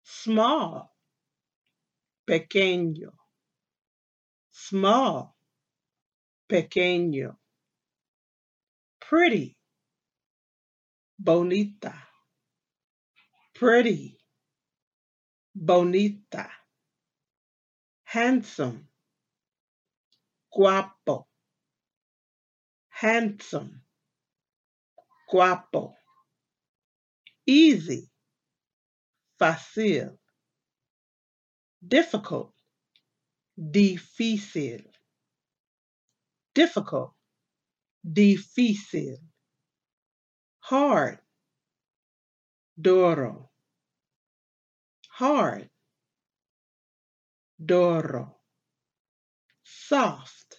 small, 0.02 0.90
pequeño, 2.26 3.21
small, 4.68 5.34
pequeño, 6.48 7.36
pretty, 9.00 9.56
bonita, 11.18 11.92
pretty, 13.54 14.16
bonita, 15.52 16.48
handsome, 18.04 18.86
guapo, 20.52 21.26
handsome, 22.88 23.82
guapo, 25.28 25.94
easy, 27.46 28.08
fácil, 29.40 30.18
difficult, 31.84 32.54
difícil, 33.58 34.84
difficult, 36.54 37.14
difícil, 38.06 39.18
hard, 40.60 41.18
duro, 42.80 43.50
hard, 45.10 45.68
duro, 47.64 48.36
soft, 49.64 50.56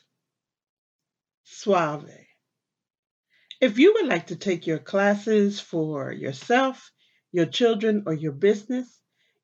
suave. 1.43 2.10
If 3.60 3.79
you 3.79 3.93
would 3.93 4.08
like 4.08 4.27
to 4.27 4.36
take 4.36 4.67
your 4.67 4.79
classes 4.79 5.60
for 5.60 6.12
yourself, 6.12 6.91
your 7.32 7.45
children, 7.47 8.03
or 8.06 8.13
your 8.13 8.34
business, 8.34 8.99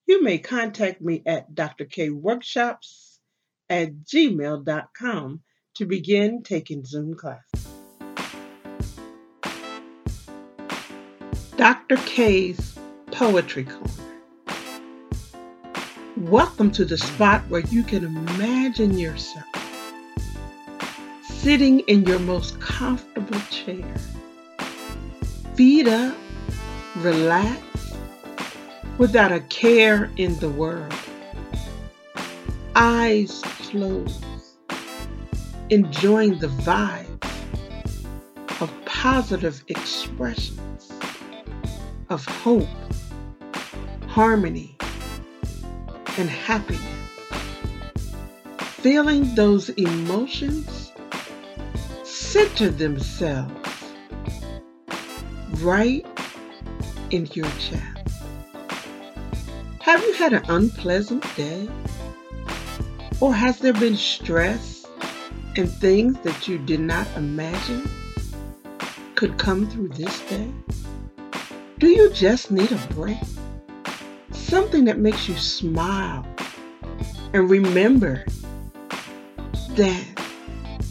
you 0.06 0.22
may 0.22 0.38
contact 0.38 1.02
me 1.02 1.24
at 1.26 1.54
drkworkshops 1.56 3.09
at 3.70 3.94
gmail.com 4.04 5.42
to 5.76 5.86
begin 5.86 6.44
taking 6.44 6.84
Zoom 6.84 7.16
classes. 7.16 7.68
Dr. 11.56 11.98
K's 12.06 12.78
Poetry 13.12 13.66
Corner. 13.66 13.90
Welcome 16.18 16.72
to 16.72 16.86
the 16.86 16.98
spot 16.98 17.42
where 17.50 17.62
you 17.68 17.84
can 17.84 18.06
imagine 18.06 18.98
yourself 18.98 19.46
sitting 21.40 21.80
in 21.82 22.04
your 22.06 22.20
most 22.20 22.60
comfortable 22.60 23.40
chair, 23.50 23.96
feet 25.56 25.88
up, 25.88 26.16
relaxed, 26.98 27.96
without 28.98 29.32
a 29.32 29.40
care 29.42 30.12
in 30.18 30.38
the 30.40 30.50
world, 30.50 30.94
eyes 32.76 33.42
closed, 33.70 34.24
enjoying 35.70 36.40
the 36.40 36.48
vibe 36.48 37.24
of 38.62 38.72
positive 38.86 39.64
expressions 39.68 40.92
of 42.10 42.26
hope, 42.26 42.68
harmony, 44.08 44.76
and 46.18 46.30
happiness. 46.30 46.82
Feeling 48.58 49.36
those 49.36 49.70
emotions 49.70 50.92
center 52.04 52.70
themselves 52.72 53.54
right 55.60 56.06
in 57.12 57.28
your 57.34 57.50
chest. 57.60 57.84
Have 59.82 60.02
you 60.02 60.14
had 60.14 60.34
an 60.34 60.44
unpleasant 60.50 61.24
day? 61.36 61.68
Or 63.22 63.34
has 63.34 63.60
there 63.60 63.74
been 63.74 63.98
stress 63.98 64.86
and 65.58 65.70
things 65.70 66.18
that 66.20 66.48
you 66.48 66.58
did 66.58 66.80
not 66.80 67.06
imagine 67.18 67.90
could 69.16 69.38
come 69.38 69.70
through 69.70 69.90
this 69.90 70.22
day? 70.30 70.48
Do 71.80 71.88
you 71.90 72.10
just 72.12 72.50
need 72.50 72.72
a 72.72 72.88
break? 72.94 73.18
Something 74.32 74.86
that 74.86 75.00
makes 75.00 75.28
you 75.28 75.36
smile 75.36 76.26
and 77.34 77.50
remember 77.50 78.26
that 79.76 80.06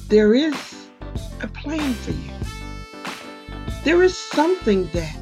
there 0.08 0.34
is 0.34 0.54
a 1.42 1.48
plan 1.48 1.94
for 1.94 2.10
you. 2.10 2.30
There 3.84 4.02
is 4.02 4.16
something 4.16 4.88
that 4.92 5.16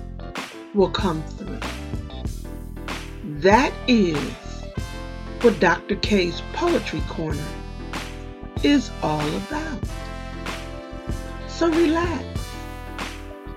will 0.75 0.91
come 0.91 1.23
through. 1.23 1.61
That 3.41 3.73
is 3.87 4.19
what 5.47 5.61
Dr. 5.61 5.95
K's 5.95 6.43
Poetry 6.55 7.01
Corner 7.09 7.47
is 8.65 8.91
all 9.01 9.29
about. 9.37 9.79
So 11.47 11.71
relax, 11.71 12.25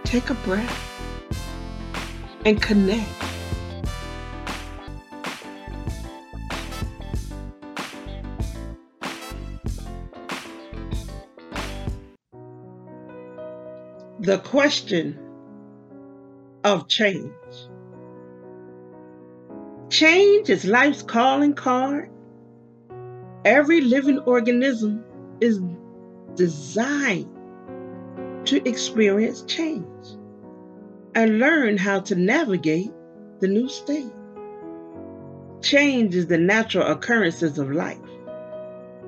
take 0.03 0.29
a 0.29 0.35
breath, 0.35 0.71
and 2.45 2.61
connect. 2.61 3.09
The 14.19 14.37
question 14.45 15.17
of 16.63 16.87
change. 16.87 17.33
Change 19.99 20.49
is 20.49 20.63
life's 20.63 21.01
calling 21.01 21.55
card. 21.55 22.09
Every 23.43 23.81
living 23.81 24.19
organism 24.19 25.03
is 25.41 25.59
designed 26.35 27.27
to 28.45 28.65
experience 28.65 29.41
change 29.41 29.83
and 31.15 31.39
learn 31.39 31.75
how 31.77 31.99
to 31.99 32.15
navigate 32.15 32.93
the 33.41 33.49
new 33.49 33.67
state. 33.67 34.13
Change 35.61 36.15
is 36.15 36.27
the 36.27 36.37
natural 36.37 36.87
occurrences 36.87 37.59
of 37.59 37.69
life 37.69 37.97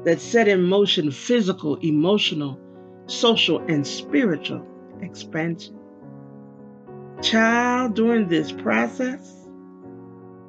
that 0.04 0.20
set 0.20 0.50
in 0.50 0.62
motion 0.62 1.10
physical, 1.10 1.78
emotional, 1.78 2.60
social, 3.06 3.60
and 3.60 3.88
spiritual 3.88 4.68
expansion. 5.00 5.80
Child, 7.22 7.96
during 7.96 8.28
this 8.28 8.52
process, 8.52 9.41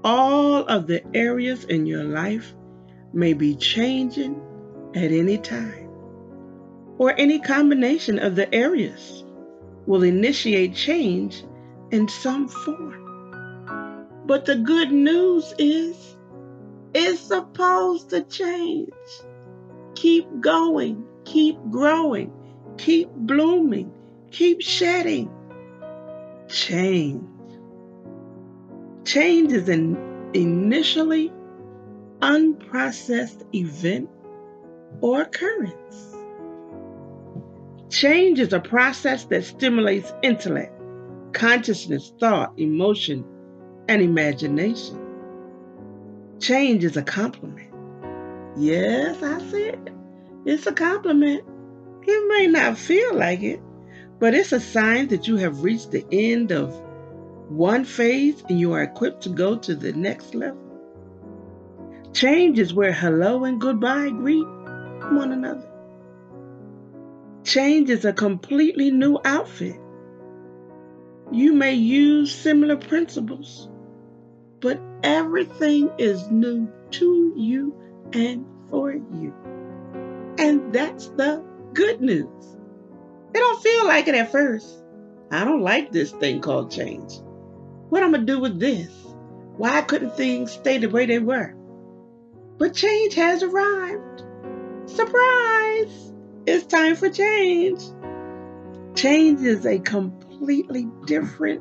all 0.04 0.64
of 0.64 0.86
the 0.86 1.02
areas 1.14 1.64
in 1.64 1.86
your 1.86 2.04
life 2.04 2.54
may 3.12 3.32
be 3.32 3.54
changing 3.56 4.40
at 4.94 5.10
any 5.10 5.38
time, 5.38 5.88
or 6.98 7.14
any 7.18 7.38
combination 7.38 8.18
of 8.18 8.36
the 8.36 8.52
areas 8.54 9.24
will 9.86 10.02
initiate 10.02 10.74
change 10.74 11.44
in 11.90 12.08
some 12.08 12.48
form. 12.48 14.08
But 14.26 14.44
the 14.44 14.56
good 14.56 14.92
news 14.92 15.52
is, 15.58 16.16
it's 16.94 17.20
supposed 17.20 18.10
to 18.10 18.22
change. 18.22 18.92
Keep 19.94 20.40
going, 20.40 21.04
keep 21.24 21.56
growing, 21.70 22.32
keep 22.78 23.08
blooming, 23.10 23.92
keep 24.30 24.60
shedding. 24.62 25.30
Change. 26.48 27.31
Change 29.04 29.52
is 29.52 29.68
an 29.68 30.30
initially 30.32 31.32
unprocessed 32.20 33.42
event 33.52 34.08
or 35.00 35.22
occurrence. 35.22 36.16
Change 37.90 38.38
is 38.38 38.52
a 38.52 38.60
process 38.60 39.24
that 39.26 39.44
stimulates 39.44 40.12
intellect, 40.22 40.72
consciousness, 41.32 42.12
thought, 42.20 42.58
emotion, 42.58 43.24
and 43.88 44.00
imagination. 44.00 44.98
Change 46.38 46.84
is 46.84 46.96
a 46.96 47.02
compliment. 47.02 47.70
Yes, 48.56 49.22
I 49.22 49.40
said 49.50 49.92
it's 50.44 50.66
a 50.66 50.72
compliment. 50.72 51.44
It 52.02 52.28
may 52.28 52.46
not 52.46 52.78
feel 52.78 53.14
like 53.14 53.42
it, 53.42 53.60
but 54.18 54.34
it's 54.34 54.52
a 54.52 54.60
sign 54.60 55.08
that 55.08 55.26
you 55.26 55.36
have 55.36 55.62
reached 55.62 55.90
the 55.90 56.06
end 56.10 56.52
of 56.52 56.72
one 57.56 57.84
phase 57.84 58.42
and 58.48 58.58
you 58.58 58.72
are 58.72 58.82
equipped 58.82 59.22
to 59.24 59.28
go 59.28 59.56
to 59.56 59.74
the 59.74 59.92
next 59.92 60.34
level. 60.34 60.58
Change 62.14 62.58
is 62.58 62.72
where 62.72 62.92
hello 62.92 63.44
and 63.44 63.60
goodbye 63.60 64.08
greet 64.08 64.46
one 65.12 65.32
another. 65.32 65.68
Change 67.44 67.90
is 67.90 68.04
a 68.04 68.12
completely 68.12 68.90
new 68.90 69.18
outfit. 69.24 69.76
You 71.30 71.52
may 71.52 71.74
use 71.74 72.34
similar 72.34 72.76
principles, 72.76 73.68
but 74.60 74.80
everything 75.02 75.90
is 75.98 76.30
new 76.30 76.72
to 76.92 77.34
you 77.36 77.74
and 78.12 78.46
for 78.70 78.92
you. 78.92 79.34
And 80.38 80.72
that's 80.72 81.08
the 81.08 81.44
good 81.74 82.00
news. 82.00 82.56
It 83.34 83.38
don't 83.38 83.62
feel 83.62 83.86
like 83.86 84.08
it 84.08 84.14
at 84.14 84.32
first. 84.32 84.66
I 85.30 85.44
don't 85.44 85.62
like 85.62 85.92
this 85.92 86.12
thing 86.12 86.40
called 86.40 86.70
change. 86.70 87.12
What 87.92 88.02
I'm 88.02 88.12
gonna 88.12 88.24
do 88.24 88.40
with 88.40 88.58
this? 88.58 88.90
Why 89.58 89.82
couldn't 89.82 90.16
things 90.16 90.52
stay 90.52 90.78
the 90.78 90.88
way 90.88 91.04
they 91.04 91.18
were? 91.18 91.54
But 92.56 92.72
change 92.72 93.16
has 93.16 93.42
arrived. 93.42 94.22
Surprise! 94.86 96.14
It's 96.46 96.64
time 96.64 96.96
for 96.96 97.10
change. 97.10 97.82
Change 98.94 99.42
is 99.42 99.66
a 99.66 99.78
completely 99.78 100.88
different 101.04 101.60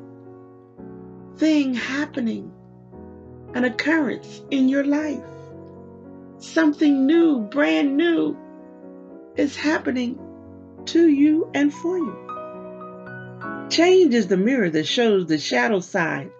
thing 1.36 1.74
happening 1.74 2.50
an 3.52 3.64
occurrence 3.64 4.40
in 4.50 4.70
your 4.70 4.84
life. 4.84 5.22
Something 6.38 7.04
new, 7.04 7.40
brand 7.40 7.98
new, 7.98 8.38
is 9.36 9.54
happening 9.54 10.18
to 10.86 11.06
you 11.06 11.50
and 11.52 11.70
for 11.70 11.98
you. 11.98 12.21
Change 13.72 14.12
is 14.12 14.26
the 14.26 14.36
mirror 14.36 14.68
that 14.68 14.86
shows 14.86 15.24
the 15.24 15.38
shadow 15.38 15.80
side 15.80 16.30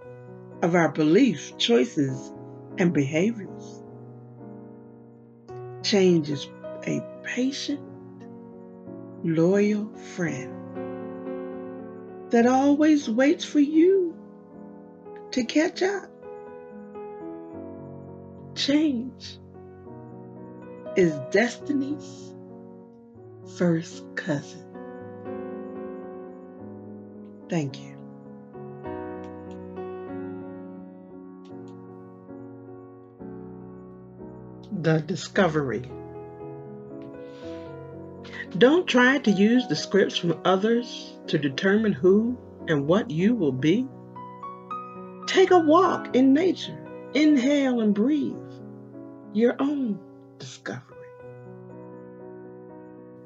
of 0.60 0.74
our 0.74 0.90
beliefs, 0.90 1.54
choices, 1.56 2.30
and 2.76 2.92
behaviors. 2.92 3.82
Change 5.82 6.28
is 6.28 6.46
a 6.86 7.00
patient, 7.22 7.80
loyal 9.24 9.90
friend 10.14 10.52
that 12.28 12.44
always 12.46 13.08
waits 13.08 13.46
for 13.46 13.60
you 13.60 14.14
to 15.30 15.42
catch 15.44 15.82
up. 15.82 16.10
Change 18.54 19.38
is 20.96 21.14
destiny's 21.30 22.34
first 23.56 24.04
cousin. 24.16 24.61
Thank 27.52 27.80
you. 27.80 27.94
The 34.80 35.00
discovery. 35.00 35.82
Don't 38.56 38.86
try 38.86 39.18
to 39.18 39.30
use 39.30 39.66
the 39.66 39.76
scripts 39.76 40.16
from 40.16 40.40
others 40.46 41.14
to 41.26 41.36
determine 41.36 41.92
who 41.92 42.38
and 42.68 42.86
what 42.86 43.10
you 43.10 43.34
will 43.34 43.52
be. 43.52 43.86
Take 45.26 45.50
a 45.50 45.58
walk 45.58 46.16
in 46.16 46.32
nature. 46.32 47.10
Inhale 47.12 47.80
and 47.82 47.94
breathe 47.94 48.34
your 49.34 49.56
own 49.58 50.00
discovery. 50.38 50.80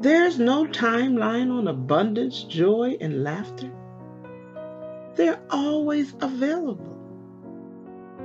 There's 0.01 0.41
no 0.41 0.65
timeline 0.65 1.57
on 1.57 1.69
abundance, 1.69 2.43
joy, 2.43 2.97
and 3.01 3.23
laughter. 3.23 3.71
They're 5.17 5.41
always 5.51 6.15
available. 6.21 6.93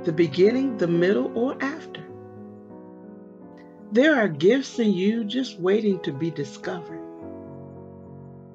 The 0.04 0.12
beginning, 0.12 0.76
the 0.76 0.86
middle, 0.86 1.32
or 1.36 1.56
after. 1.62 2.02
There 3.92 4.14
are 4.14 4.28
gifts 4.28 4.78
in 4.78 4.92
you 4.92 5.24
just 5.24 5.58
waiting 5.58 6.00
to 6.00 6.12
be 6.12 6.30
discovered. 6.30 7.00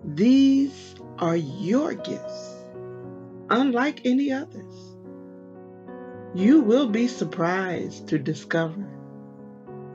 These 0.03 0.95
are 1.17 1.35
your 1.35 1.93
gifts, 1.93 2.55
unlike 3.49 4.05
any 4.05 4.31
others. 4.31 4.95
You 6.35 6.61
will 6.61 6.89
be 6.89 7.07
surprised 7.07 8.07
to 8.09 8.19
discover 8.19 8.87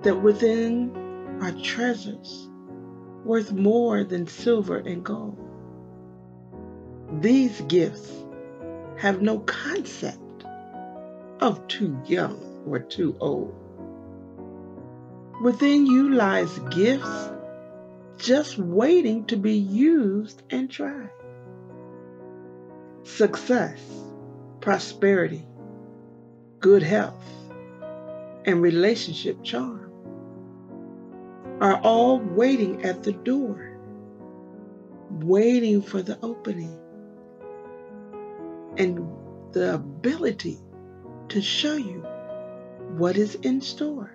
that 0.03 0.17
within 0.17 1.39
are 1.41 1.53
treasures 1.53 2.49
worth 3.25 3.53
more 3.53 4.03
than 4.03 4.27
silver 4.27 4.79
and 4.79 5.05
gold. 5.05 5.39
These 7.21 7.61
gifts 7.63 8.11
have 9.03 9.21
no 9.21 9.41
concept 9.41 10.45
of 11.41 11.67
too 11.67 12.01
young 12.07 12.63
or 12.65 12.79
too 12.79 13.17
old. 13.19 13.53
Within 15.43 15.87
you 15.87 16.15
lies 16.15 16.57
gifts 16.71 17.31
just 18.17 18.59
waiting 18.59 19.25
to 19.25 19.37
be 19.37 19.55
used 19.55 20.45
and 20.51 20.71
tried. 20.71 21.11
Success, 23.03 23.81
prosperity, 24.61 25.45
good 26.61 26.85
health, 26.85 27.25
and 28.45 28.63
relationship 28.63 29.43
charm 29.43 29.91
are 31.61 31.81
all 31.81 32.21
waiting 32.21 32.85
at 32.85 33.03
the 33.03 33.11
door, 33.11 33.77
waiting 35.11 35.83
for 35.83 36.03
the 36.03 36.17
opening 36.23 36.79
and 38.77 39.07
the 39.53 39.75
ability 39.75 40.59
to 41.29 41.43
show 41.43 41.75
you 41.75 42.05
what 42.97 43.17
is 43.17 43.35
in 43.37 43.61
store. 43.61 44.13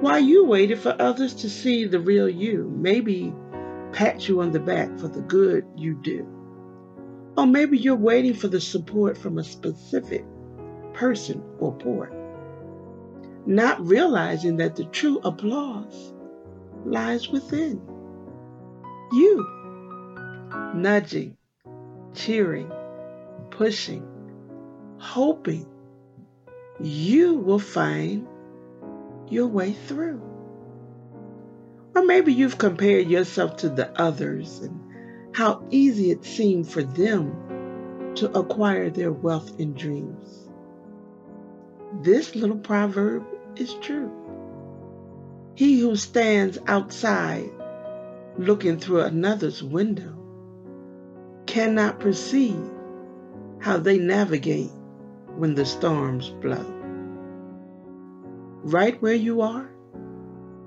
While 0.00 0.20
you 0.20 0.44
waited 0.44 0.80
for 0.80 0.96
others 0.98 1.34
to 1.34 1.50
see 1.50 1.84
the 1.84 2.00
real 2.00 2.28
you, 2.28 2.72
maybe 2.76 3.32
pat 3.92 4.28
you 4.28 4.40
on 4.40 4.50
the 4.50 4.60
back 4.60 4.98
for 4.98 5.08
the 5.08 5.20
good 5.20 5.64
you 5.76 5.94
do. 6.02 6.26
Or 7.36 7.46
maybe 7.46 7.78
you're 7.78 7.94
waiting 7.94 8.34
for 8.34 8.48
the 8.48 8.60
support 8.60 9.16
from 9.16 9.38
a 9.38 9.44
specific 9.44 10.24
person 10.92 11.42
or 11.58 11.72
port 11.76 12.12
not 13.46 13.84
realizing 13.84 14.56
that 14.56 14.76
the 14.76 14.84
true 14.84 15.20
applause 15.24 16.12
lies 16.84 17.28
within 17.28 17.80
you. 19.12 19.46
nudging, 20.74 21.36
cheering, 22.14 22.70
pushing, 23.50 24.06
hoping 24.98 25.66
you 26.80 27.34
will 27.34 27.58
find 27.58 28.26
your 29.28 29.46
way 29.46 29.72
through. 29.72 30.20
Or 31.94 32.04
maybe 32.04 32.32
you've 32.32 32.58
compared 32.58 33.08
yourself 33.08 33.56
to 33.58 33.68
the 33.68 33.90
others 34.00 34.60
and 34.60 34.80
how 35.34 35.64
easy 35.70 36.10
it 36.10 36.24
seemed 36.24 36.68
for 36.68 36.82
them 36.82 38.14
to 38.16 38.30
acquire 38.38 38.90
their 38.90 39.12
wealth 39.12 39.58
and 39.58 39.76
dreams. 39.76 40.48
This 42.02 42.34
little 42.34 42.58
proverb 42.58 43.24
is 43.56 43.74
true. 43.74 44.10
He 45.54 45.80
who 45.80 45.96
stands 45.96 46.58
outside 46.66 47.50
looking 48.38 48.78
through 48.78 49.02
another's 49.02 49.62
window 49.62 50.21
cannot 51.52 52.00
perceive 52.00 52.64
how 53.60 53.76
they 53.76 53.98
navigate 53.98 54.70
when 55.36 55.54
the 55.54 55.66
storms 55.66 56.30
blow. 56.40 56.64
Right 58.62 59.00
where 59.02 59.12
you 59.12 59.42
are, 59.42 59.70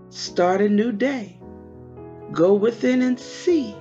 start 0.10 0.62
a 0.62 0.70
new 0.70 0.92
day. 0.92 1.40
Go 2.32 2.54
within 2.54 3.02
and 3.02 3.20
see 3.20 3.72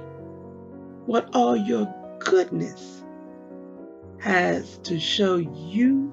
what 1.05 1.29
all 1.35 1.55
your 1.55 1.95
goodness 2.21 3.05
has 4.19 4.79
to 4.85 4.99
show 4.99 5.37
you 5.37 6.11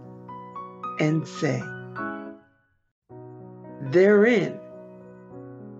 and 0.99 1.25
say. 1.25 1.63
Therein 3.91 4.60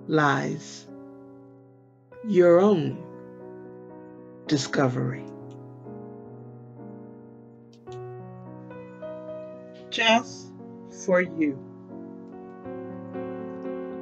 lies 0.08 0.88
your 2.26 2.62
own 2.62 3.11
discovery. 4.52 5.24
Just 9.90 10.52
for 11.06 11.22
you. 11.22 11.58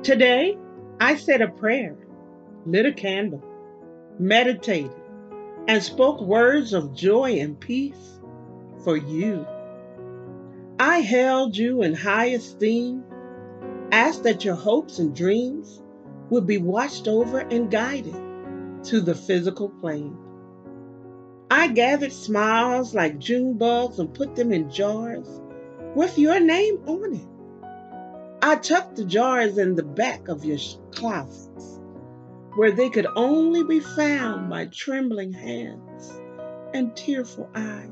Today, 0.01 0.57
I 0.99 1.17
said 1.17 1.43
a 1.43 1.49
prayer, 1.49 1.95
lit 2.65 2.87
a 2.87 2.91
candle, 2.91 3.43
meditated, 4.17 4.99
and 5.67 5.83
spoke 5.83 6.19
words 6.19 6.73
of 6.73 6.95
joy 6.95 7.33
and 7.39 7.59
peace 7.59 8.19
for 8.83 8.97
you. 8.97 9.45
I 10.79 11.01
held 11.01 11.55
you 11.55 11.83
in 11.83 11.93
high 11.93 12.29
esteem, 12.29 13.03
asked 13.91 14.23
that 14.23 14.43
your 14.43 14.55
hopes 14.55 14.97
and 14.97 15.15
dreams 15.15 15.79
would 16.31 16.47
be 16.47 16.57
watched 16.57 17.07
over 17.07 17.37
and 17.37 17.69
guided 17.69 18.19
to 18.85 18.99
the 18.99 19.13
physical 19.13 19.69
plane. 19.69 20.17
I 21.51 21.67
gathered 21.67 22.13
smiles 22.13 22.93
like 22.93 23.17
June 23.17 23.53
bugs 23.53 23.97
and 23.97 24.13
put 24.13 24.35
them 24.35 24.51
in 24.51 24.69
jars 24.69 25.27
with 25.95 26.19
your 26.19 26.39
name 26.39 26.79
on 26.85 27.15
it. 27.15 27.27
I 28.41 28.55
tucked 28.55 28.97
the 28.97 29.03
jars 29.03 29.57
in 29.57 29.75
the 29.75 29.83
back 29.83 30.27
of 30.27 30.45
your 30.45 30.59
closets 30.91 31.79
where 32.55 32.71
they 32.71 32.89
could 32.89 33.07
only 33.15 33.63
be 33.63 33.79
found 33.79 34.49
by 34.49 34.67
trembling 34.67 35.33
hands 35.33 36.21
and 36.73 36.95
tearful 36.95 37.49
eyes. 37.55 37.89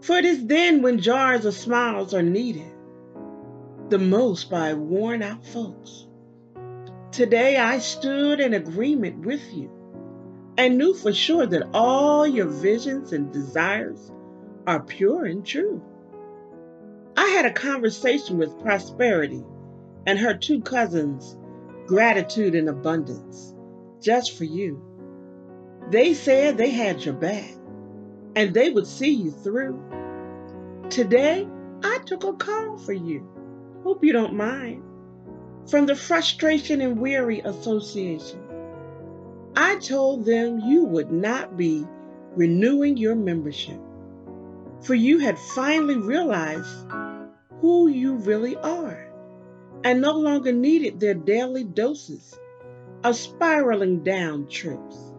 For 0.00 0.16
it 0.16 0.24
is 0.24 0.46
then 0.46 0.82
when 0.82 1.00
jars 1.00 1.44
of 1.44 1.54
smiles 1.54 2.14
are 2.14 2.22
needed, 2.22 2.70
the 3.88 3.98
most 3.98 4.50
by 4.50 4.74
worn 4.74 5.22
out 5.22 5.44
folks. 5.44 6.06
Today 7.10 7.56
I 7.56 7.78
stood 7.78 8.38
in 8.38 8.54
agreement 8.54 9.26
with 9.26 9.42
you 9.52 9.73
and 10.56 10.78
knew 10.78 10.94
for 10.94 11.12
sure 11.12 11.46
that 11.46 11.68
all 11.74 12.26
your 12.26 12.46
visions 12.46 13.12
and 13.12 13.32
desires 13.32 14.12
are 14.66 14.80
pure 14.80 15.24
and 15.24 15.44
true. 15.44 15.82
I 17.16 17.26
had 17.28 17.46
a 17.46 17.52
conversation 17.52 18.38
with 18.38 18.60
Prosperity 18.60 19.44
and 20.06 20.18
her 20.18 20.34
two 20.34 20.60
cousins, 20.60 21.36
Gratitude 21.86 22.54
and 22.54 22.68
Abundance, 22.68 23.54
just 24.00 24.36
for 24.36 24.44
you. 24.44 24.82
They 25.90 26.14
said 26.14 26.56
they 26.56 26.70
had 26.70 27.04
your 27.04 27.14
back 27.14 27.54
and 28.36 28.54
they 28.54 28.70
would 28.70 28.86
see 28.86 29.10
you 29.10 29.30
through. 29.30 29.80
Today, 30.90 31.46
I 31.82 31.98
took 32.06 32.24
a 32.24 32.32
call 32.32 32.78
for 32.78 32.92
you. 32.92 33.28
Hope 33.82 34.04
you 34.04 34.12
don't 34.12 34.34
mind 34.34 34.82
from 35.68 35.86
the 35.86 35.96
Frustration 35.96 36.80
and 36.80 36.98
Weary 36.98 37.40
Association. 37.40 38.43
I 39.56 39.76
told 39.76 40.24
them 40.24 40.60
you 40.60 40.84
would 40.84 41.12
not 41.12 41.56
be 41.56 41.86
renewing 42.34 42.96
your 42.96 43.14
membership, 43.14 43.80
for 44.80 44.94
you 44.94 45.18
had 45.18 45.38
finally 45.38 45.96
realized 45.96 46.86
who 47.60 47.88
you 47.88 48.16
really 48.16 48.56
are 48.56 49.06
and 49.84 50.00
no 50.00 50.12
longer 50.12 50.52
needed 50.52 50.98
their 50.98 51.14
daily 51.14 51.64
doses 51.64 52.38
of 53.04 53.16
spiraling 53.16 54.02
down 54.02 54.48
trips. 54.48 55.12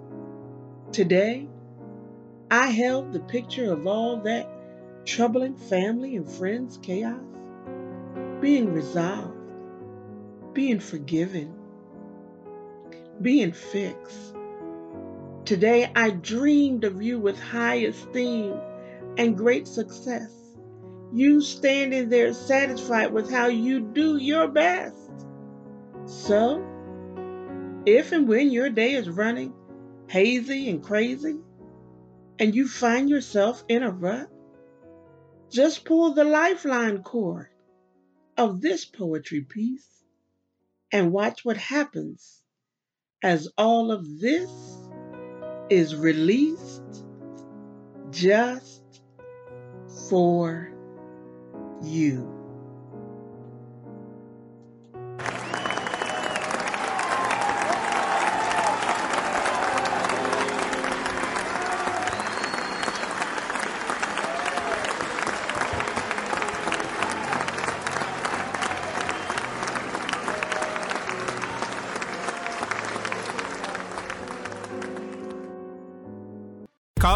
Today, 0.92 1.48
I 2.52 2.68
held 2.68 3.14
the 3.14 3.20
picture 3.20 3.72
of 3.72 3.88
all 3.88 4.18
that 4.22 4.50
troubling 5.06 5.56
family 5.56 6.16
and 6.16 6.30
friends 6.30 6.80
chaos 6.82 7.22
being 8.42 8.74
resolved 8.74 9.36
being 10.56 10.80
forgiven, 10.80 11.54
being 13.22 13.52
fixed. 13.52 14.36
Today 15.46 15.92
I 15.96 16.10
dreamed 16.10 16.84
of 16.84 17.02
you 17.02 17.20
with 17.20 17.40
high 17.40 17.76
esteem 17.76 18.60
and 19.18 19.38
great 19.38 19.68
success. 19.68 20.32
You 21.14 21.42
standing 21.42 22.10
there 22.10 22.34
satisfied 22.34 23.14
with 23.14 23.30
how 23.30 23.48
you 23.48 23.80
do 23.80 24.18
your 24.18 24.48
best. 24.48 25.12
So, 26.06 26.66
if 27.86 28.12
and 28.12 28.28
when 28.28 28.52
your 28.52 28.70
day 28.70 28.94
is 28.94 29.10
running 29.10 29.54
hazy 30.08 30.70
and 30.70 30.84
crazy, 30.84 31.38
and 32.40 32.54
you 32.54 32.68
find 32.68 33.10
yourself 33.10 33.64
in 33.68 33.84
a 33.84 33.90
rut, 33.90 34.30
just 35.50 35.86
pull 35.86 36.14
the 36.14 36.24
lifeline 36.24 37.02
cord 37.02 37.48
of 38.38 38.62
this 38.62 38.84
poetry 38.84 39.42
piece 39.42 39.88
and 40.92 41.12
watch 41.12 41.46
what 41.46 41.58
happens 41.58 42.42
as 43.26 43.50
all 43.58 43.92
of 43.92 44.20
this 44.20 44.52
is 45.72 45.96
released 45.96 47.04
just 48.12 49.02
for 50.08 50.72
you. 51.82 52.35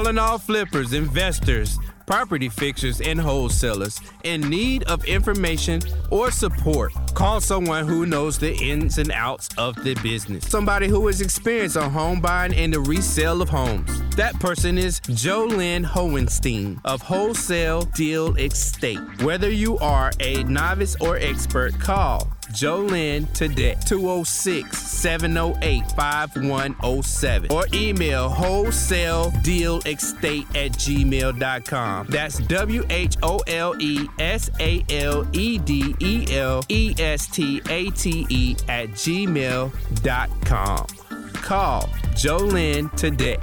Calling 0.09 0.27
all 0.27 0.39
flippers, 0.39 0.93
investors, 0.93 1.77
property 2.07 2.49
fixers, 2.49 2.99
and 2.99 3.21
wholesalers 3.21 4.01
in 4.23 4.41
need 4.41 4.81
of 4.85 5.05
information 5.05 5.79
or 6.09 6.31
support. 6.31 6.91
Call 7.13 7.39
someone 7.39 7.87
who 7.87 8.07
knows 8.07 8.39
the 8.39 8.55
ins 8.55 8.97
and 8.97 9.11
outs 9.11 9.49
of 9.59 9.75
the 9.83 9.93
business. 10.01 10.47
Somebody 10.47 10.87
who 10.87 11.07
is 11.09 11.21
experienced 11.21 11.77
on 11.77 11.91
home 11.91 12.21
buying 12.21 12.55
and 12.55 12.73
the 12.73 12.79
resale 12.79 13.39
of 13.39 13.49
homes. 13.49 14.01
That 14.15 14.33
person 14.39 14.79
is 14.79 14.99
Jolynn 15.01 15.85
Hohenstein 15.85 16.81
of 16.85 17.03
Wholesale 17.03 17.83
Deal 17.83 18.35
Estate. 18.35 19.21
Whether 19.21 19.51
you 19.51 19.77
are 19.77 20.11
a 20.19 20.41
novice 20.45 20.95
or 20.99 21.17
expert, 21.17 21.79
call 21.79 22.28
Jolynn 22.49 23.31
today, 23.33 23.75
206 23.85 24.77
708 24.77 25.91
5107, 25.91 27.51
or 27.51 27.65
email 27.73 28.29
wholesale 28.29 29.31
deal 29.43 29.79
estate 29.85 30.47
at 30.55 30.71
gmail.com. 30.73 32.07
That's 32.07 32.39
W 32.39 32.85
H 32.89 33.17
O 33.23 33.39
L 33.47 33.75
E 33.79 34.07
S 34.19 34.49
A 34.59 34.83
L 34.89 35.27
E 35.33 35.57
D 35.57 35.95
E 35.99 36.25
L 36.31 36.63
E 36.69 36.95
S 36.97 37.27
T 37.27 37.61
A 37.69 37.89
T 37.91 38.25
E 38.29 38.55
at 38.67 38.89
gmail.com. 38.89 40.87
Call 41.33 41.81
Jolynn 42.15 42.95
today. 42.95 43.37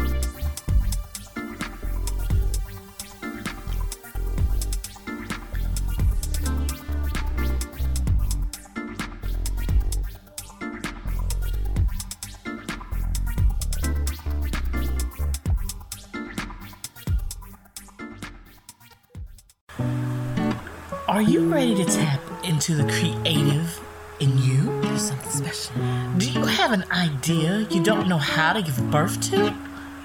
Into 22.68 22.82
the 22.82 22.92
creative 22.92 23.80
in 24.18 24.36
you? 24.38 24.80
Do 24.82 24.98
something 24.98 25.30
special. 25.30 25.74
Do 26.18 26.30
you 26.30 26.44
have 26.44 26.72
an 26.72 26.84
idea 26.90 27.66
you 27.70 27.82
don't 27.82 28.08
know 28.08 28.18
how 28.18 28.52
to 28.54 28.62
give 28.62 28.90
birth 28.90 29.20
to? 29.30 29.54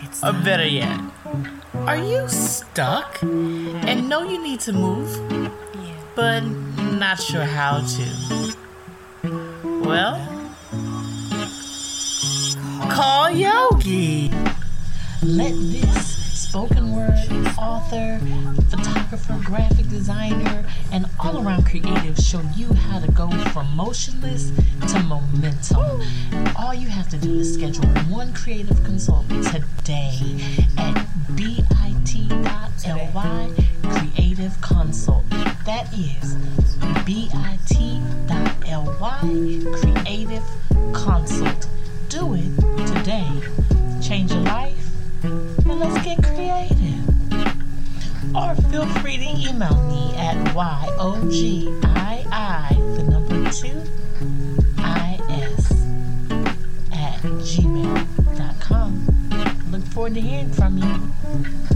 It's 0.02 0.24
or 0.24 0.34
better 0.34 0.68
yet, 0.68 1.00
are 1.74 1.98
you 1.98 2.28
stuck 2.28 3.22
and 3.24 4.10
know 4.10 4.24
you 4.24 4.42
need 4.44 4.60
to 4.62 4.74
move, 4.74 5.10
but 6.16 6.42
not 6.42 7.20
sure 7.20 7.46
how 7.46 7.80
to? 7.96 8.56
Well, 9.64 10.18
call 12.92 13.30
Yogi. 13.32 14.32
Let 15.24 15.54
this 15.54 16.21
spoken 16.42 16.96
word 16.96 17.14
author, 17.58 18.20
photographer, 18.70 19.40
graphic 19.46 19.88
designer, 19.90 20.66
and 20.92 21.06
all 21.20 21.46
around 21.46 21.66
creative 21.66 22.18
show 22.18 22.42
you 22.56 22.74
how 22.74 23.00
to 23.00 23.10
go 23.12 23.30
from 23.54 23.74
motionless 23.76 24.52
to 24.92 25.00
momentum. 25.04 26.02
All 26.58 26.74
you 26.74 26.90
have 26.90 27.08
to 27.10 27.18
do 27.18 27.40
is 27.40 27.54
schedule 27.54 27.88
one 28.10 28.34
creative 28.34 28.84
consult 28.84 29.30
today 29.30 30.18
at 30.78 31.06
bit.ly 31.36 32.34
creative 33.84 34.60
consult. 34.62 35.30
That 35.66 35.94
is 35.94 36.36
bit.ly 37.06 37.62
creative 39.80 40.44
consult. 40.94 41.68
Do 42.10 42.34
it 42.34 42.88
today. 42.88 43.30
Change 44.02 44.32
your 44.32 44.42
life 44.42 44.91
and 45.24 45.80
let's 45.80 46.04
get 46.04 46.24
creative. 46.24 47.08
Or 48.36 48.56
feel 48.70 48.86
free 49.02 49.18
to 49.18 49.50
email 49.50 49.82
me 49.88 50.16
at 50.16 50.36
YOGII, 50.56 51.76
the 52.96 53.04
number 53.04 53.52
two, 53.52 53.82
IS, 54.78 55.72
at 56.94 57.22
gmail.com. 57.22 58.92
Look 59.72 59.84
forward 59.84 60.14
to 60.16 60.22
hearing 60.22 60.52
from 60.52 60.78
you. 60.78 61.71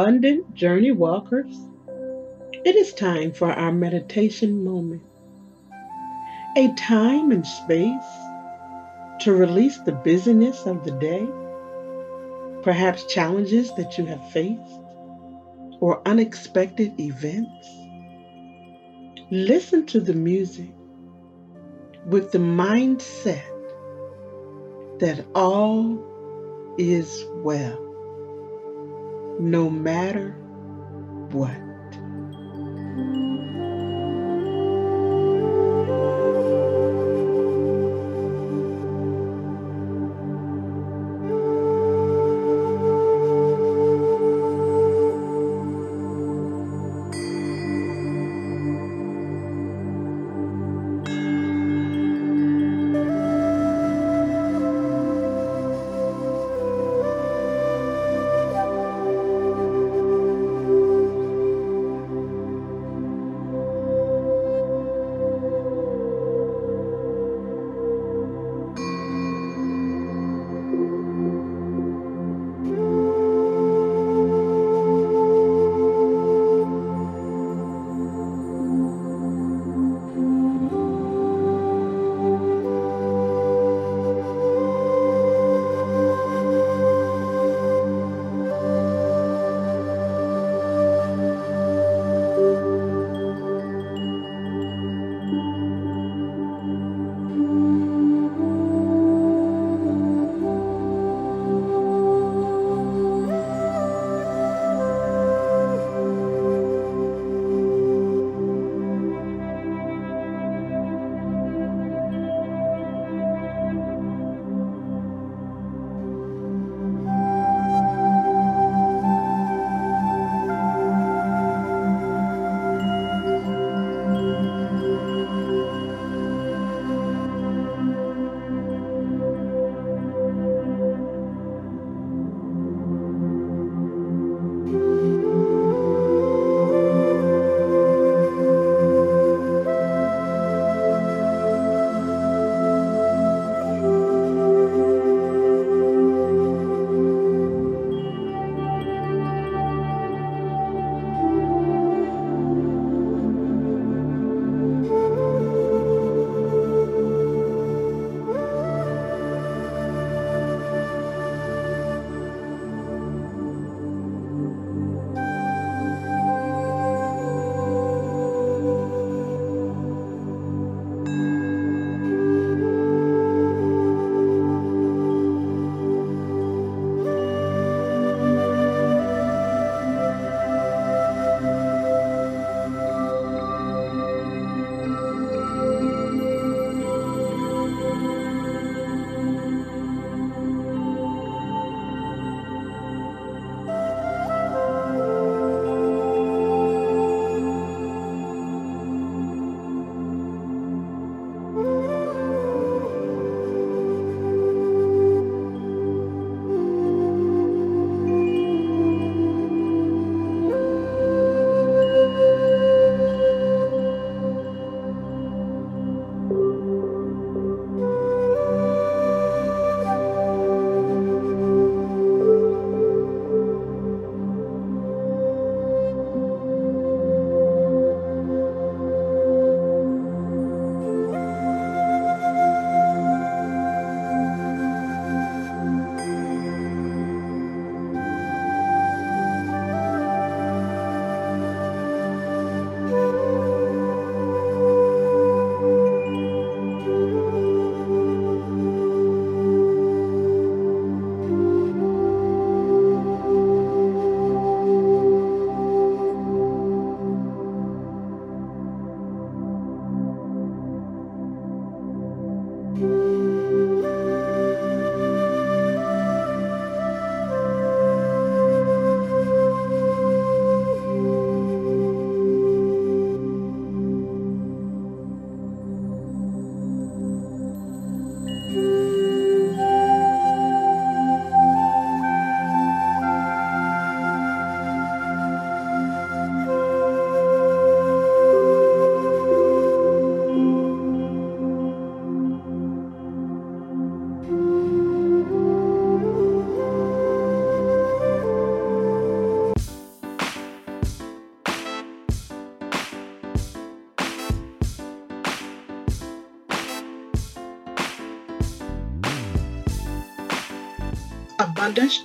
Abundant 0.00 0.54
Journey 0.54 0.92
Walkers, 0.92 1.54
it 2.64 2.74
is 2.74 2.94
time 2.94 3.32
for 3.32 3.52
our 3.52 3.70
meditation 3.70 4.64
moment. 4.64 5.02
A 6.56 6.72
time 6.72 7.30
and 7.30 7.46
space 7.46 8.10
to 9.20 9.34
release 9.34 9.76
the 9.80 9.92
busyness 9.92 10.64
of 10.64 10.84
the 10.84 10.92
day, 10.92 11.28
perhaps 12.62 13.12
challenges 13.12 13.74
that 13.74 13.98
you 13.98 14.06
have 14.06 14.26
faced, 14.30 14.80
or 15.80 16.00
unexpected 16.08 16.98
events. 16.98 17.68
Listen 19.30 19.84
to 19.84 20.00
the 20.00 20.14
music 20.14 20.70
with 22.06 22.32
the 22.32 22.38
mindset 22.38 23.44
that 24.98 25.26
all 25.34 26.02
is 26.78 27.22
well 27.44 27.89
no 29.40 29.70
matter 29.70 30.32
what. 31.32 31.69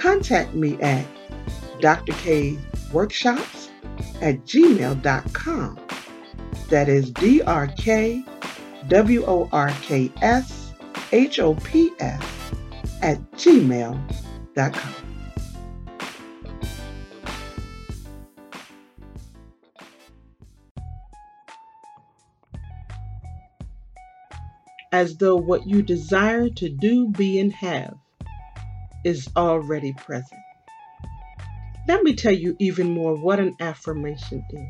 contact 0.00 0.54
me 0.54 0.80
at 0.80 1.04
drkworkshops 1.80 3.68
at 4.22 4.36
gmail.com. 4.46 5.78
That 6.70 6.88
is 6.88 7.10
D 7.10 7.42
R 7.42 7.66
K 7.66 8.24
W 8.88 9.24
O 9.26 9.48
R 9.52 9.70
K 9.82 10.10
S 10.22 10.72
H 11.12 11.38
O 11.38 11.54
P 11.54 11.92
S 11.98 12.24
at 13.02 13.18
gmail.com. 13.32 14.94
As 24.92 25.16
though 25.18 25.36
what 25.36 25.68
you 25.68 25.82
desire 25.82 26.48
to 26.48 26.68
do, 26.68 27.08
be, 27.08 27.38
and 27.38 27.52
have 27.52 27.94
is 29.04 29.28
already 29.36 29.92
present. 29.92 30.40
Let 31.88 32.02
me 32.02 32.14
tell 32.14 32.32
you 32.32 32.56
even 32.58 32.94
more 32.94 33.16
what 33.16 33.40
an 33.40 33.56
affirmation 33.60 34.44
is. 34.50 34.68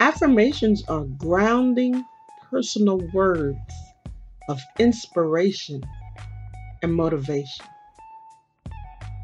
Affirmations 0.00 0.84
are 0.88 1.04
grounding 1.04 2.04
personal 2.50 2.98
words 3.12 3.58
of 4.48 4.60
inspiration 4.78 5.82
and 6.82 6.94
motivation. 6.94 7.66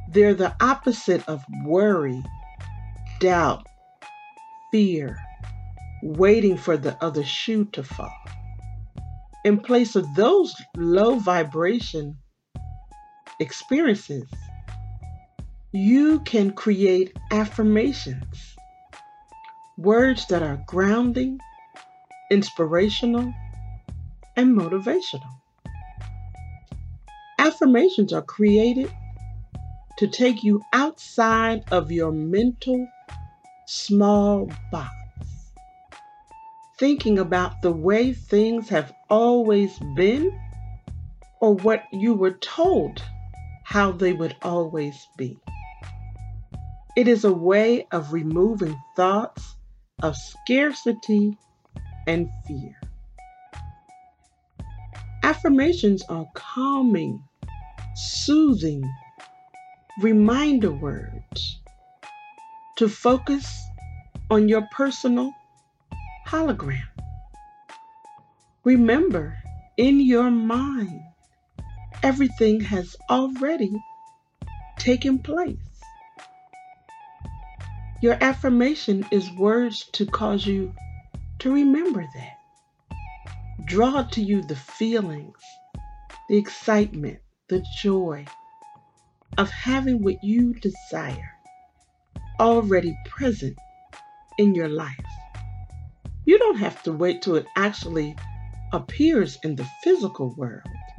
They're 0.09 0.35
the 0.35 0.55
opposite 0.61 1.27
of 1.29 1.45
worry, 1.65 2.23
doubt, 3.21 3.67
fear, 4.71 5.19
waiting 6.03 6.57
for 6.57 6.77
the 6.77 6.97
other 7.03 7.25
shoe 7.25 7.67
to 7.67 7.83
fall. 7.83 8.17
In 9.45 9.61
place 9.61 9.97
of 9.97 10.15
those 10.15 10.55
low 10.77 11.19
vibration 11.19 12.17
experiences, 13.43 14.25
you 15.73 16.21
can 16.21 16.53
create 16.53 17.13
affirmations, 17.31 18.57
words 19.77 20.27
that 20.27 20.43
are 20.43 20.63
grounding, 20.67 21.41
inspirational, 22.31 23.35
and 24.37 24.57
motivational. 24.57 25.35
Affirmations 27.39 28.13
are 28.13 28.23
created 28.23 28.91
to 29.97 30.07
take 30.07 30.45
you 30.45 30.65
outside 30.73 31.65
of 31.71 31.91
your 31.91 32.13
mental 32.13 32.89
small 33.67 34.47
box, 34.71 34.93
thinking 36.79 37.19
about 37.19 37.61
the 37.61 37.73
way 37.73 38.13
things 38.13 38.69
have 38.69 38.95
always 39.11 39.79
been 39.79 40.31
or 41.41 41.55
what 41.55 41.85
you 41.93 42.15
were 42.15 42.31
told 42.31 43.03
how 43.73 43.91
they 43.91 44.13
would 44.13 44.37
always 44.43 45.09
be. 45.17 45.35
It 46.95 47.09
is 47.09 47.25
a 47.25 47.33
way 47.33 47.87
of 47.91 48.13
removing 48.13 48.79
thoughts 48.95 49.57
of 50.03 50.15
scarcity 50.15 51.39
and 52.07 52.29
fear. 52.47 52.77
Affirmations 55.23 56.03
are 56.11 56.27
calming 56.35 57.25
soothing 57.95 58.85
reminder 60.03 60.73
words 60.73 61.59
to 62.77 62.91
focus 62.91 63.65
on 64.31 64.51
your 64.51 64.69
personal 64.71 65.33
hologram. 66.27 66.91
Remember, 68.65 69.39
in 69.79 69.99
your 69.99 70.31
mind, 70.31 71.01
everything 72.03 72.61
has 72.61 72.97
already 73.09 73.83
taken 74.79 75.19
place. 75.19 75.57
Your 78.01 78.17
affirmation 78.21 79.07
is 79.11 79.31
words 79.33 79.87
to 79.93 80.07
cause 80.07 80.45
you 80.45 80.75
to 81.41 81.53
remember 81.53 82.05
that. 82.05 82.39
Draw 83.65 84.03
to 84.13 84.23
you 84.23 84.43
the 84.43 84.57
feelings, 84.57 85.61
the 86.29 86.37
excitement, 86.37 87.21
the 87.49 87.61
joy 87.61 88.27
of 89.39 89.51
having 89.51 90.03
what 90.03 90.25
you 90.25 90.55
desire 90.55 91.31
already 92.41 92.99
present 93.05 93.57
in 94.39 94.55
your 94.55 94.69
life. 94.69 94.97
You 96.25 96.39
don't 96.39 96.59
have 96.59 96.83
to 96.85 96.93
wait 96.93 97.23
till 97.23 97.37
it 97.37 97.49
actually 97.57 98.17
appears 98.73 99.39
in 99.45 99.57
the 99.57 99.65
physical 99.65 100.31
world. 100.31 100.92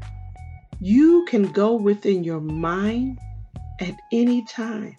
You 0.85 1.23
can 1.29 1.43
go 1.43 1.75
within 1.75 2.25
your 2.25 2.41
mind 2.41 3.17
at 3.79 3.95
any 4.11 4.41
time 4.41 4.97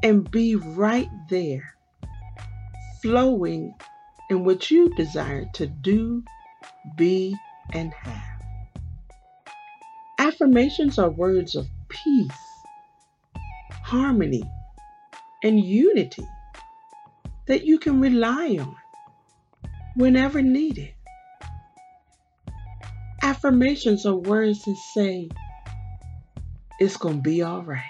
and 0.00 0.30
be 0.30 0.54
right 0.54 1.08
there, 1.28 1.74
flowing 3.02 3.74
in 4.28 4.44
what 4.44 4.70
you 4.70 4.94
desire 4.94 5.44
to 5.54 5.66
do, 5.66 6.22
be, 6.94 7.34
and 7.72 7.92
have. 7.92 8.22
Affirmations 10.18 11.00
are 11.00 11.10
words 11.10 11.56
of 11.56 11.66
peace, 11.88 12.62
harmony, 13.82 14.48
and 15.42 15.58
unity 15.58 16.28
that 17.48 17.64
you 17.64 17.80
can 17.80 18.00
rely 18.00 18.56
on 18.60 18.76
whenever 19.96 20.40
needed. 20.40 20.94
Affirmations 23.42 24.04
are 24.04 24.16
words 24.16 24.64
that 24.64 24.76
say, 24.76 25.30
it's 26.78 26.98
going 26.98 27.16
to 27.16 27.22
be 27.22 27.40
all 27.40 27.62
right. 27.62 27.80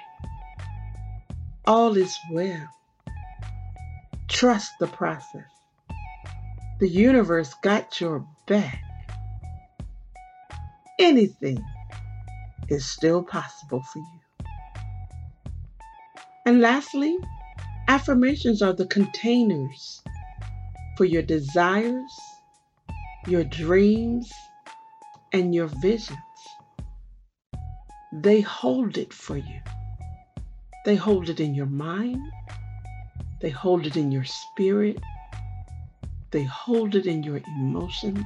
All 1.67 1.97
is 1.97 2.17
well. 2.31 2.69
Trust 4.29 4.71
the 4.79 4.87
process. 4.87 5.51
The 6.79 6.89
universe 6.89 7.53
got 7.65 8.01
your 8.01 8.25
back. 8.47 8.81
Anything 11.01 11.65
is 12.69 12.87
still 12.87 13.25
possible 13.25 13.83
for 13.83 13.99
you. 13.99 14.47
And 16.47 16.61
lastly, 16.61 17.19
affirmations 17.89 18.63
are 18.63 18.73
the 18.73 18.87
containers 18.87 20.01
for 20.97 21.07
your 21.07 21.23
desires, 21.23 22.21
your 23.27 23.43
dreams, 23.43 24.33
and 25.33 25.55
your 25.55 25.67
visions. 25.67 26.19
They 28.13 28.41
hold 28.41 28.99
it 28.99 29.13
for 29.13 29.37
you. 29.37 29.61
They 30.85 30.97
hold 30.97 31.29
it 31.29 31.41
in 31.41 31.55
your 31.55 31.67
mind. 31.67 32.27
They 33.41 33.51
hold 33.51 33.87
it 33.87 33.97
in 33.97 34.11
your 34.11 34.25
spirit. 34.25 35.01
They 36.31 36.45
hold 36.45 36.95
it 36.95 37.07
in 37.07 37.23
your 37.23 37.41
emotions. 37.47 38.25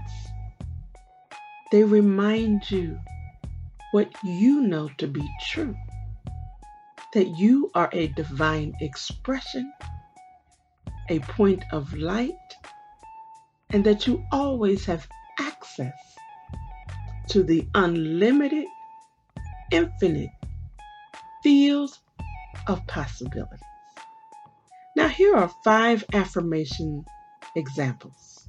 They 1.71 1.85
remind 1.85 2.71
you 2.71 3.01
what 3.91 4.09
you 4.23 4.63
know 4.63 4.89
to 4.99 5.07
be 5.07 5.29
true 5.41 5.77
that 7.13 7.29
you 7.29 7.71
are 7.77 7.89
a 7.93 8.09
divine 8.09 8.75
expression, 8.81 9.73
a 11.09 11.21
point 11.21 11.65
of 11.71 11.95
light, 11.95 12.57
and 13.73 13.85
that 13.85 14.07
you 14.07 14.25
always 14.33 14.85
have 14.85 15.07
access 15.39 16.04
to 17.29 17.43
the 17.43 17.67
unlimited, 17.75 18.67
infinite 19.71 20.31
fields 21.43 22.01
of 22.67 22.87
possibilities. 22.87 23.61
Now, 24.97 25.09
here 25.09 25.35
are 25.35 25.51
five 25.65 26.05
affirmation 26.13 27.05
examples. 27.57 28.47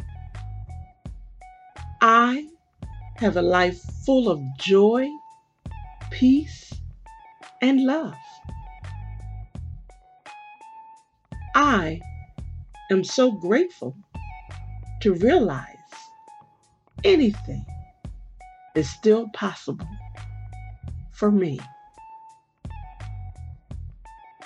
I 2.01 2.47
have 3.17 3.37
a 3.37 3.41
life 3.41 3.81
full 4.05 4.29
of 4.29 4.41
joy 4.57 5.09
peace, 6.11 6.73
and 7.61 7.83
love. 7.83 8.15
I 11.55 11.99
am 12.89 13.03
so 13.03 13.31
grateful 13.31 13.95
to 15.01 15.13
realize 15.13 15.67
anything 17.03 17.65
is 18.75 18.89
still 18.89 19.29
possible 19.29 19.89
for 21.11 21.31
me. 21.31 21.59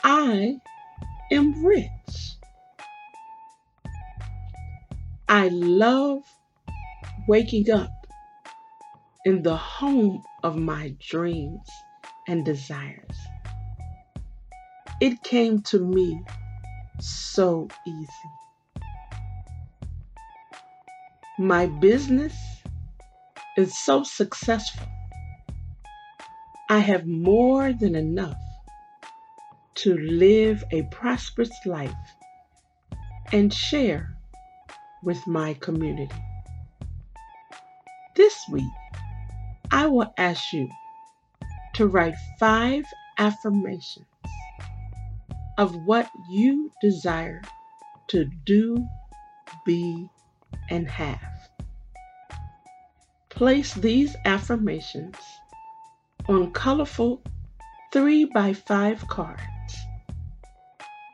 I 0.03 0.61
am 1.32 1.65
rich. 1.65 2.38
I 5.27 5.49
love 5.49 6.23
waking 7.27 7.71
up 7.71 7.93
in 9.25 9.43
the 9.43 9.57
home 9.57 10.23
of 10.43 10.57
my 10.57 10.95
dreams 10.99 11.86
and 12.27 12.45
desires. 12.45 13.32
It 14.99 15.23
came 15.23 15.61
to 15.63 15.80
me 15.80 16.25
so 16.99 17.73
easy. 17.86 18.32
My 21.38 21.67
business 21.67 22.65
is 23.60 23.78
so 23.78 24.03
successful. 24.03 24.88
I 26.70 26.80
have 26.80 27.05
more 27.05 27.74
than 27.74 27.95
enough 27.95 28.38
to 29.76 29.97
live 29.97 30.64
a 30.72 30.84
prosperous 30.84 31.66
life 31.66 31.91
and 33.32 33.53
share 33.53 34.16
with 35.03 35.28
my 35.28 35.53
community. 35.55 36.24
This 38.16 38.47
week, 38.49 38.64
I 39.72 39.88
will 39.88 40.14
ask 40.18 40.53
you 40.53 40.70
to 41.76 41.88
write 41.88 42.16
five 42.39 42.86
affirmations 43.18 44.07
of 45.57 45.76
what 45.86 46.10
you 46.28 46.72
desire 46.82 47.41
to 48.10 48.26
do, 48.45 48.88
be, 49.66 50.10
and 50.70 50.88
have. 50.89 51.38
Place 53.39 53.73
these 53.73 54.17
affirmations 54.25 55.15
on 56.27 56.51
colorful 56.51 57.21
3 57.93 58.25
by 58.25 58.51
5 58.51 59.07
cards. 59.07 59.77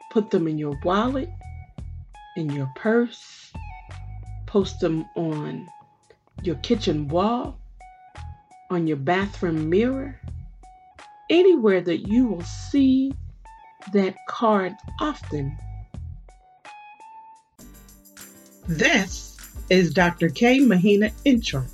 Put 0.10 0.32
them 0.32 0.48
in 0.48 0.58
your 0.58 0.76
wallet, 0.84 1.30
in 2.36 2.50
your 2.50 2.72
purse, 2.76 3.54
post 4.48 4.80
them 4.80 5.06
on 5.16 5.68
your 6.42 6.56
kitchen 6.56 7.08
wall, 7.10 7.60
on 8.72 8.88
your 8.88 8.98
bathroom 8.98 9.70
mirror, 9.70 10.20
anywhere 11.30 11.82
that 11.82 12.08
you 12.08 12.26
will 12.26 12.42
see 12.42 13.14
that 13.94 14.16
card 14.28 14.74
often. 15.00 15.56
This 18.68 19.38
is 19.70 19.94
Dr. 19.94 20.30
K. 20.30 20.62
Mahina 20.62 21.12
Intro, 21.24 21.66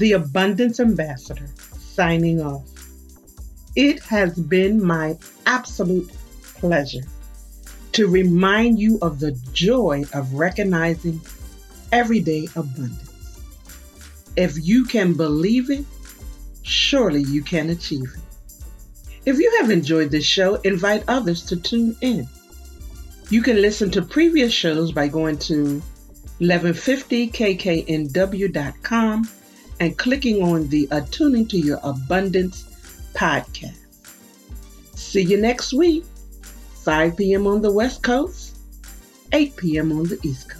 the 0.00 0.12
Abundance 0.12 0.80
Ambassador, 0.80 1.46
signing 1.78 2.40
off. 2.40 2.64
It 3.76 4.02
has 4.04 4.34
been 4.34 4.82
my 4.82 5.18
absolute 5.44 6.10
pleasure 6.54 7.04
to 7.92 8.08
remind 8.08 8.80
you 8.80 8.98
of 9.02 9.20
the 9.20 9.32
joy 9.52 10.04
of 10.14 10.32
recognizing 10.32 11.20
everyday 11.92 12.48
abundance. 12.56 13.10
If 14.36 14.54
you 14.56 14.86
can 14.86 15.12
believe 15.12 15.68
it, 15.68 15.84
surely 16.62 17.24
you 17.24 17.42
can 17.42 17.68
achieve 17.68 18.10
it. 18.14 18.20
If 19.26 19.38
you 19.38 19.54
have 19.60 19.70
enjoyed 19.70 20.10
this 20.10 20.24
show, 20.24 20.54
invite 20.54 21.04
others 21.08 21.44
to 21.46 21.56
tune 21.56 21.94
in. 22.00 22.26
You 23.28 23.42
can 23.42 23.60
listen 23.60 23.90
to 23.90 24.00
previous 24.00 24.54
shows 24.54 24.92
by 24.92 25.08
going 25.08 25.36
to 25.40 25.82
1150kknw.com 26.40 29.28
and 29.80 29.96
clicking 29.96 30.42
on 30.42 30.68
the 30.68 30.88
uh, 30.90 30.98
Attuning 30.98 31.48
to 31.48 31.58
Your 31.58 31.80
Abundance 31.82 32.64
podcast. 33.14 33.78
See 34.94 35.22
you 35.22 35.40
next 35.40 35.72
week, 35.72 36.04
5 36.84 37.16
p.m. 37.16 37.46
on 37.46 37.62
the 37.62 37.72
West 37.72 38.02
Coast, 38.02 38.58
8 39.32 39.56
p.m. 39.56 39.92
on 39.92 40.04
the 40.04 40.18
East 40.22 40.50
Coast. 40.50 40.59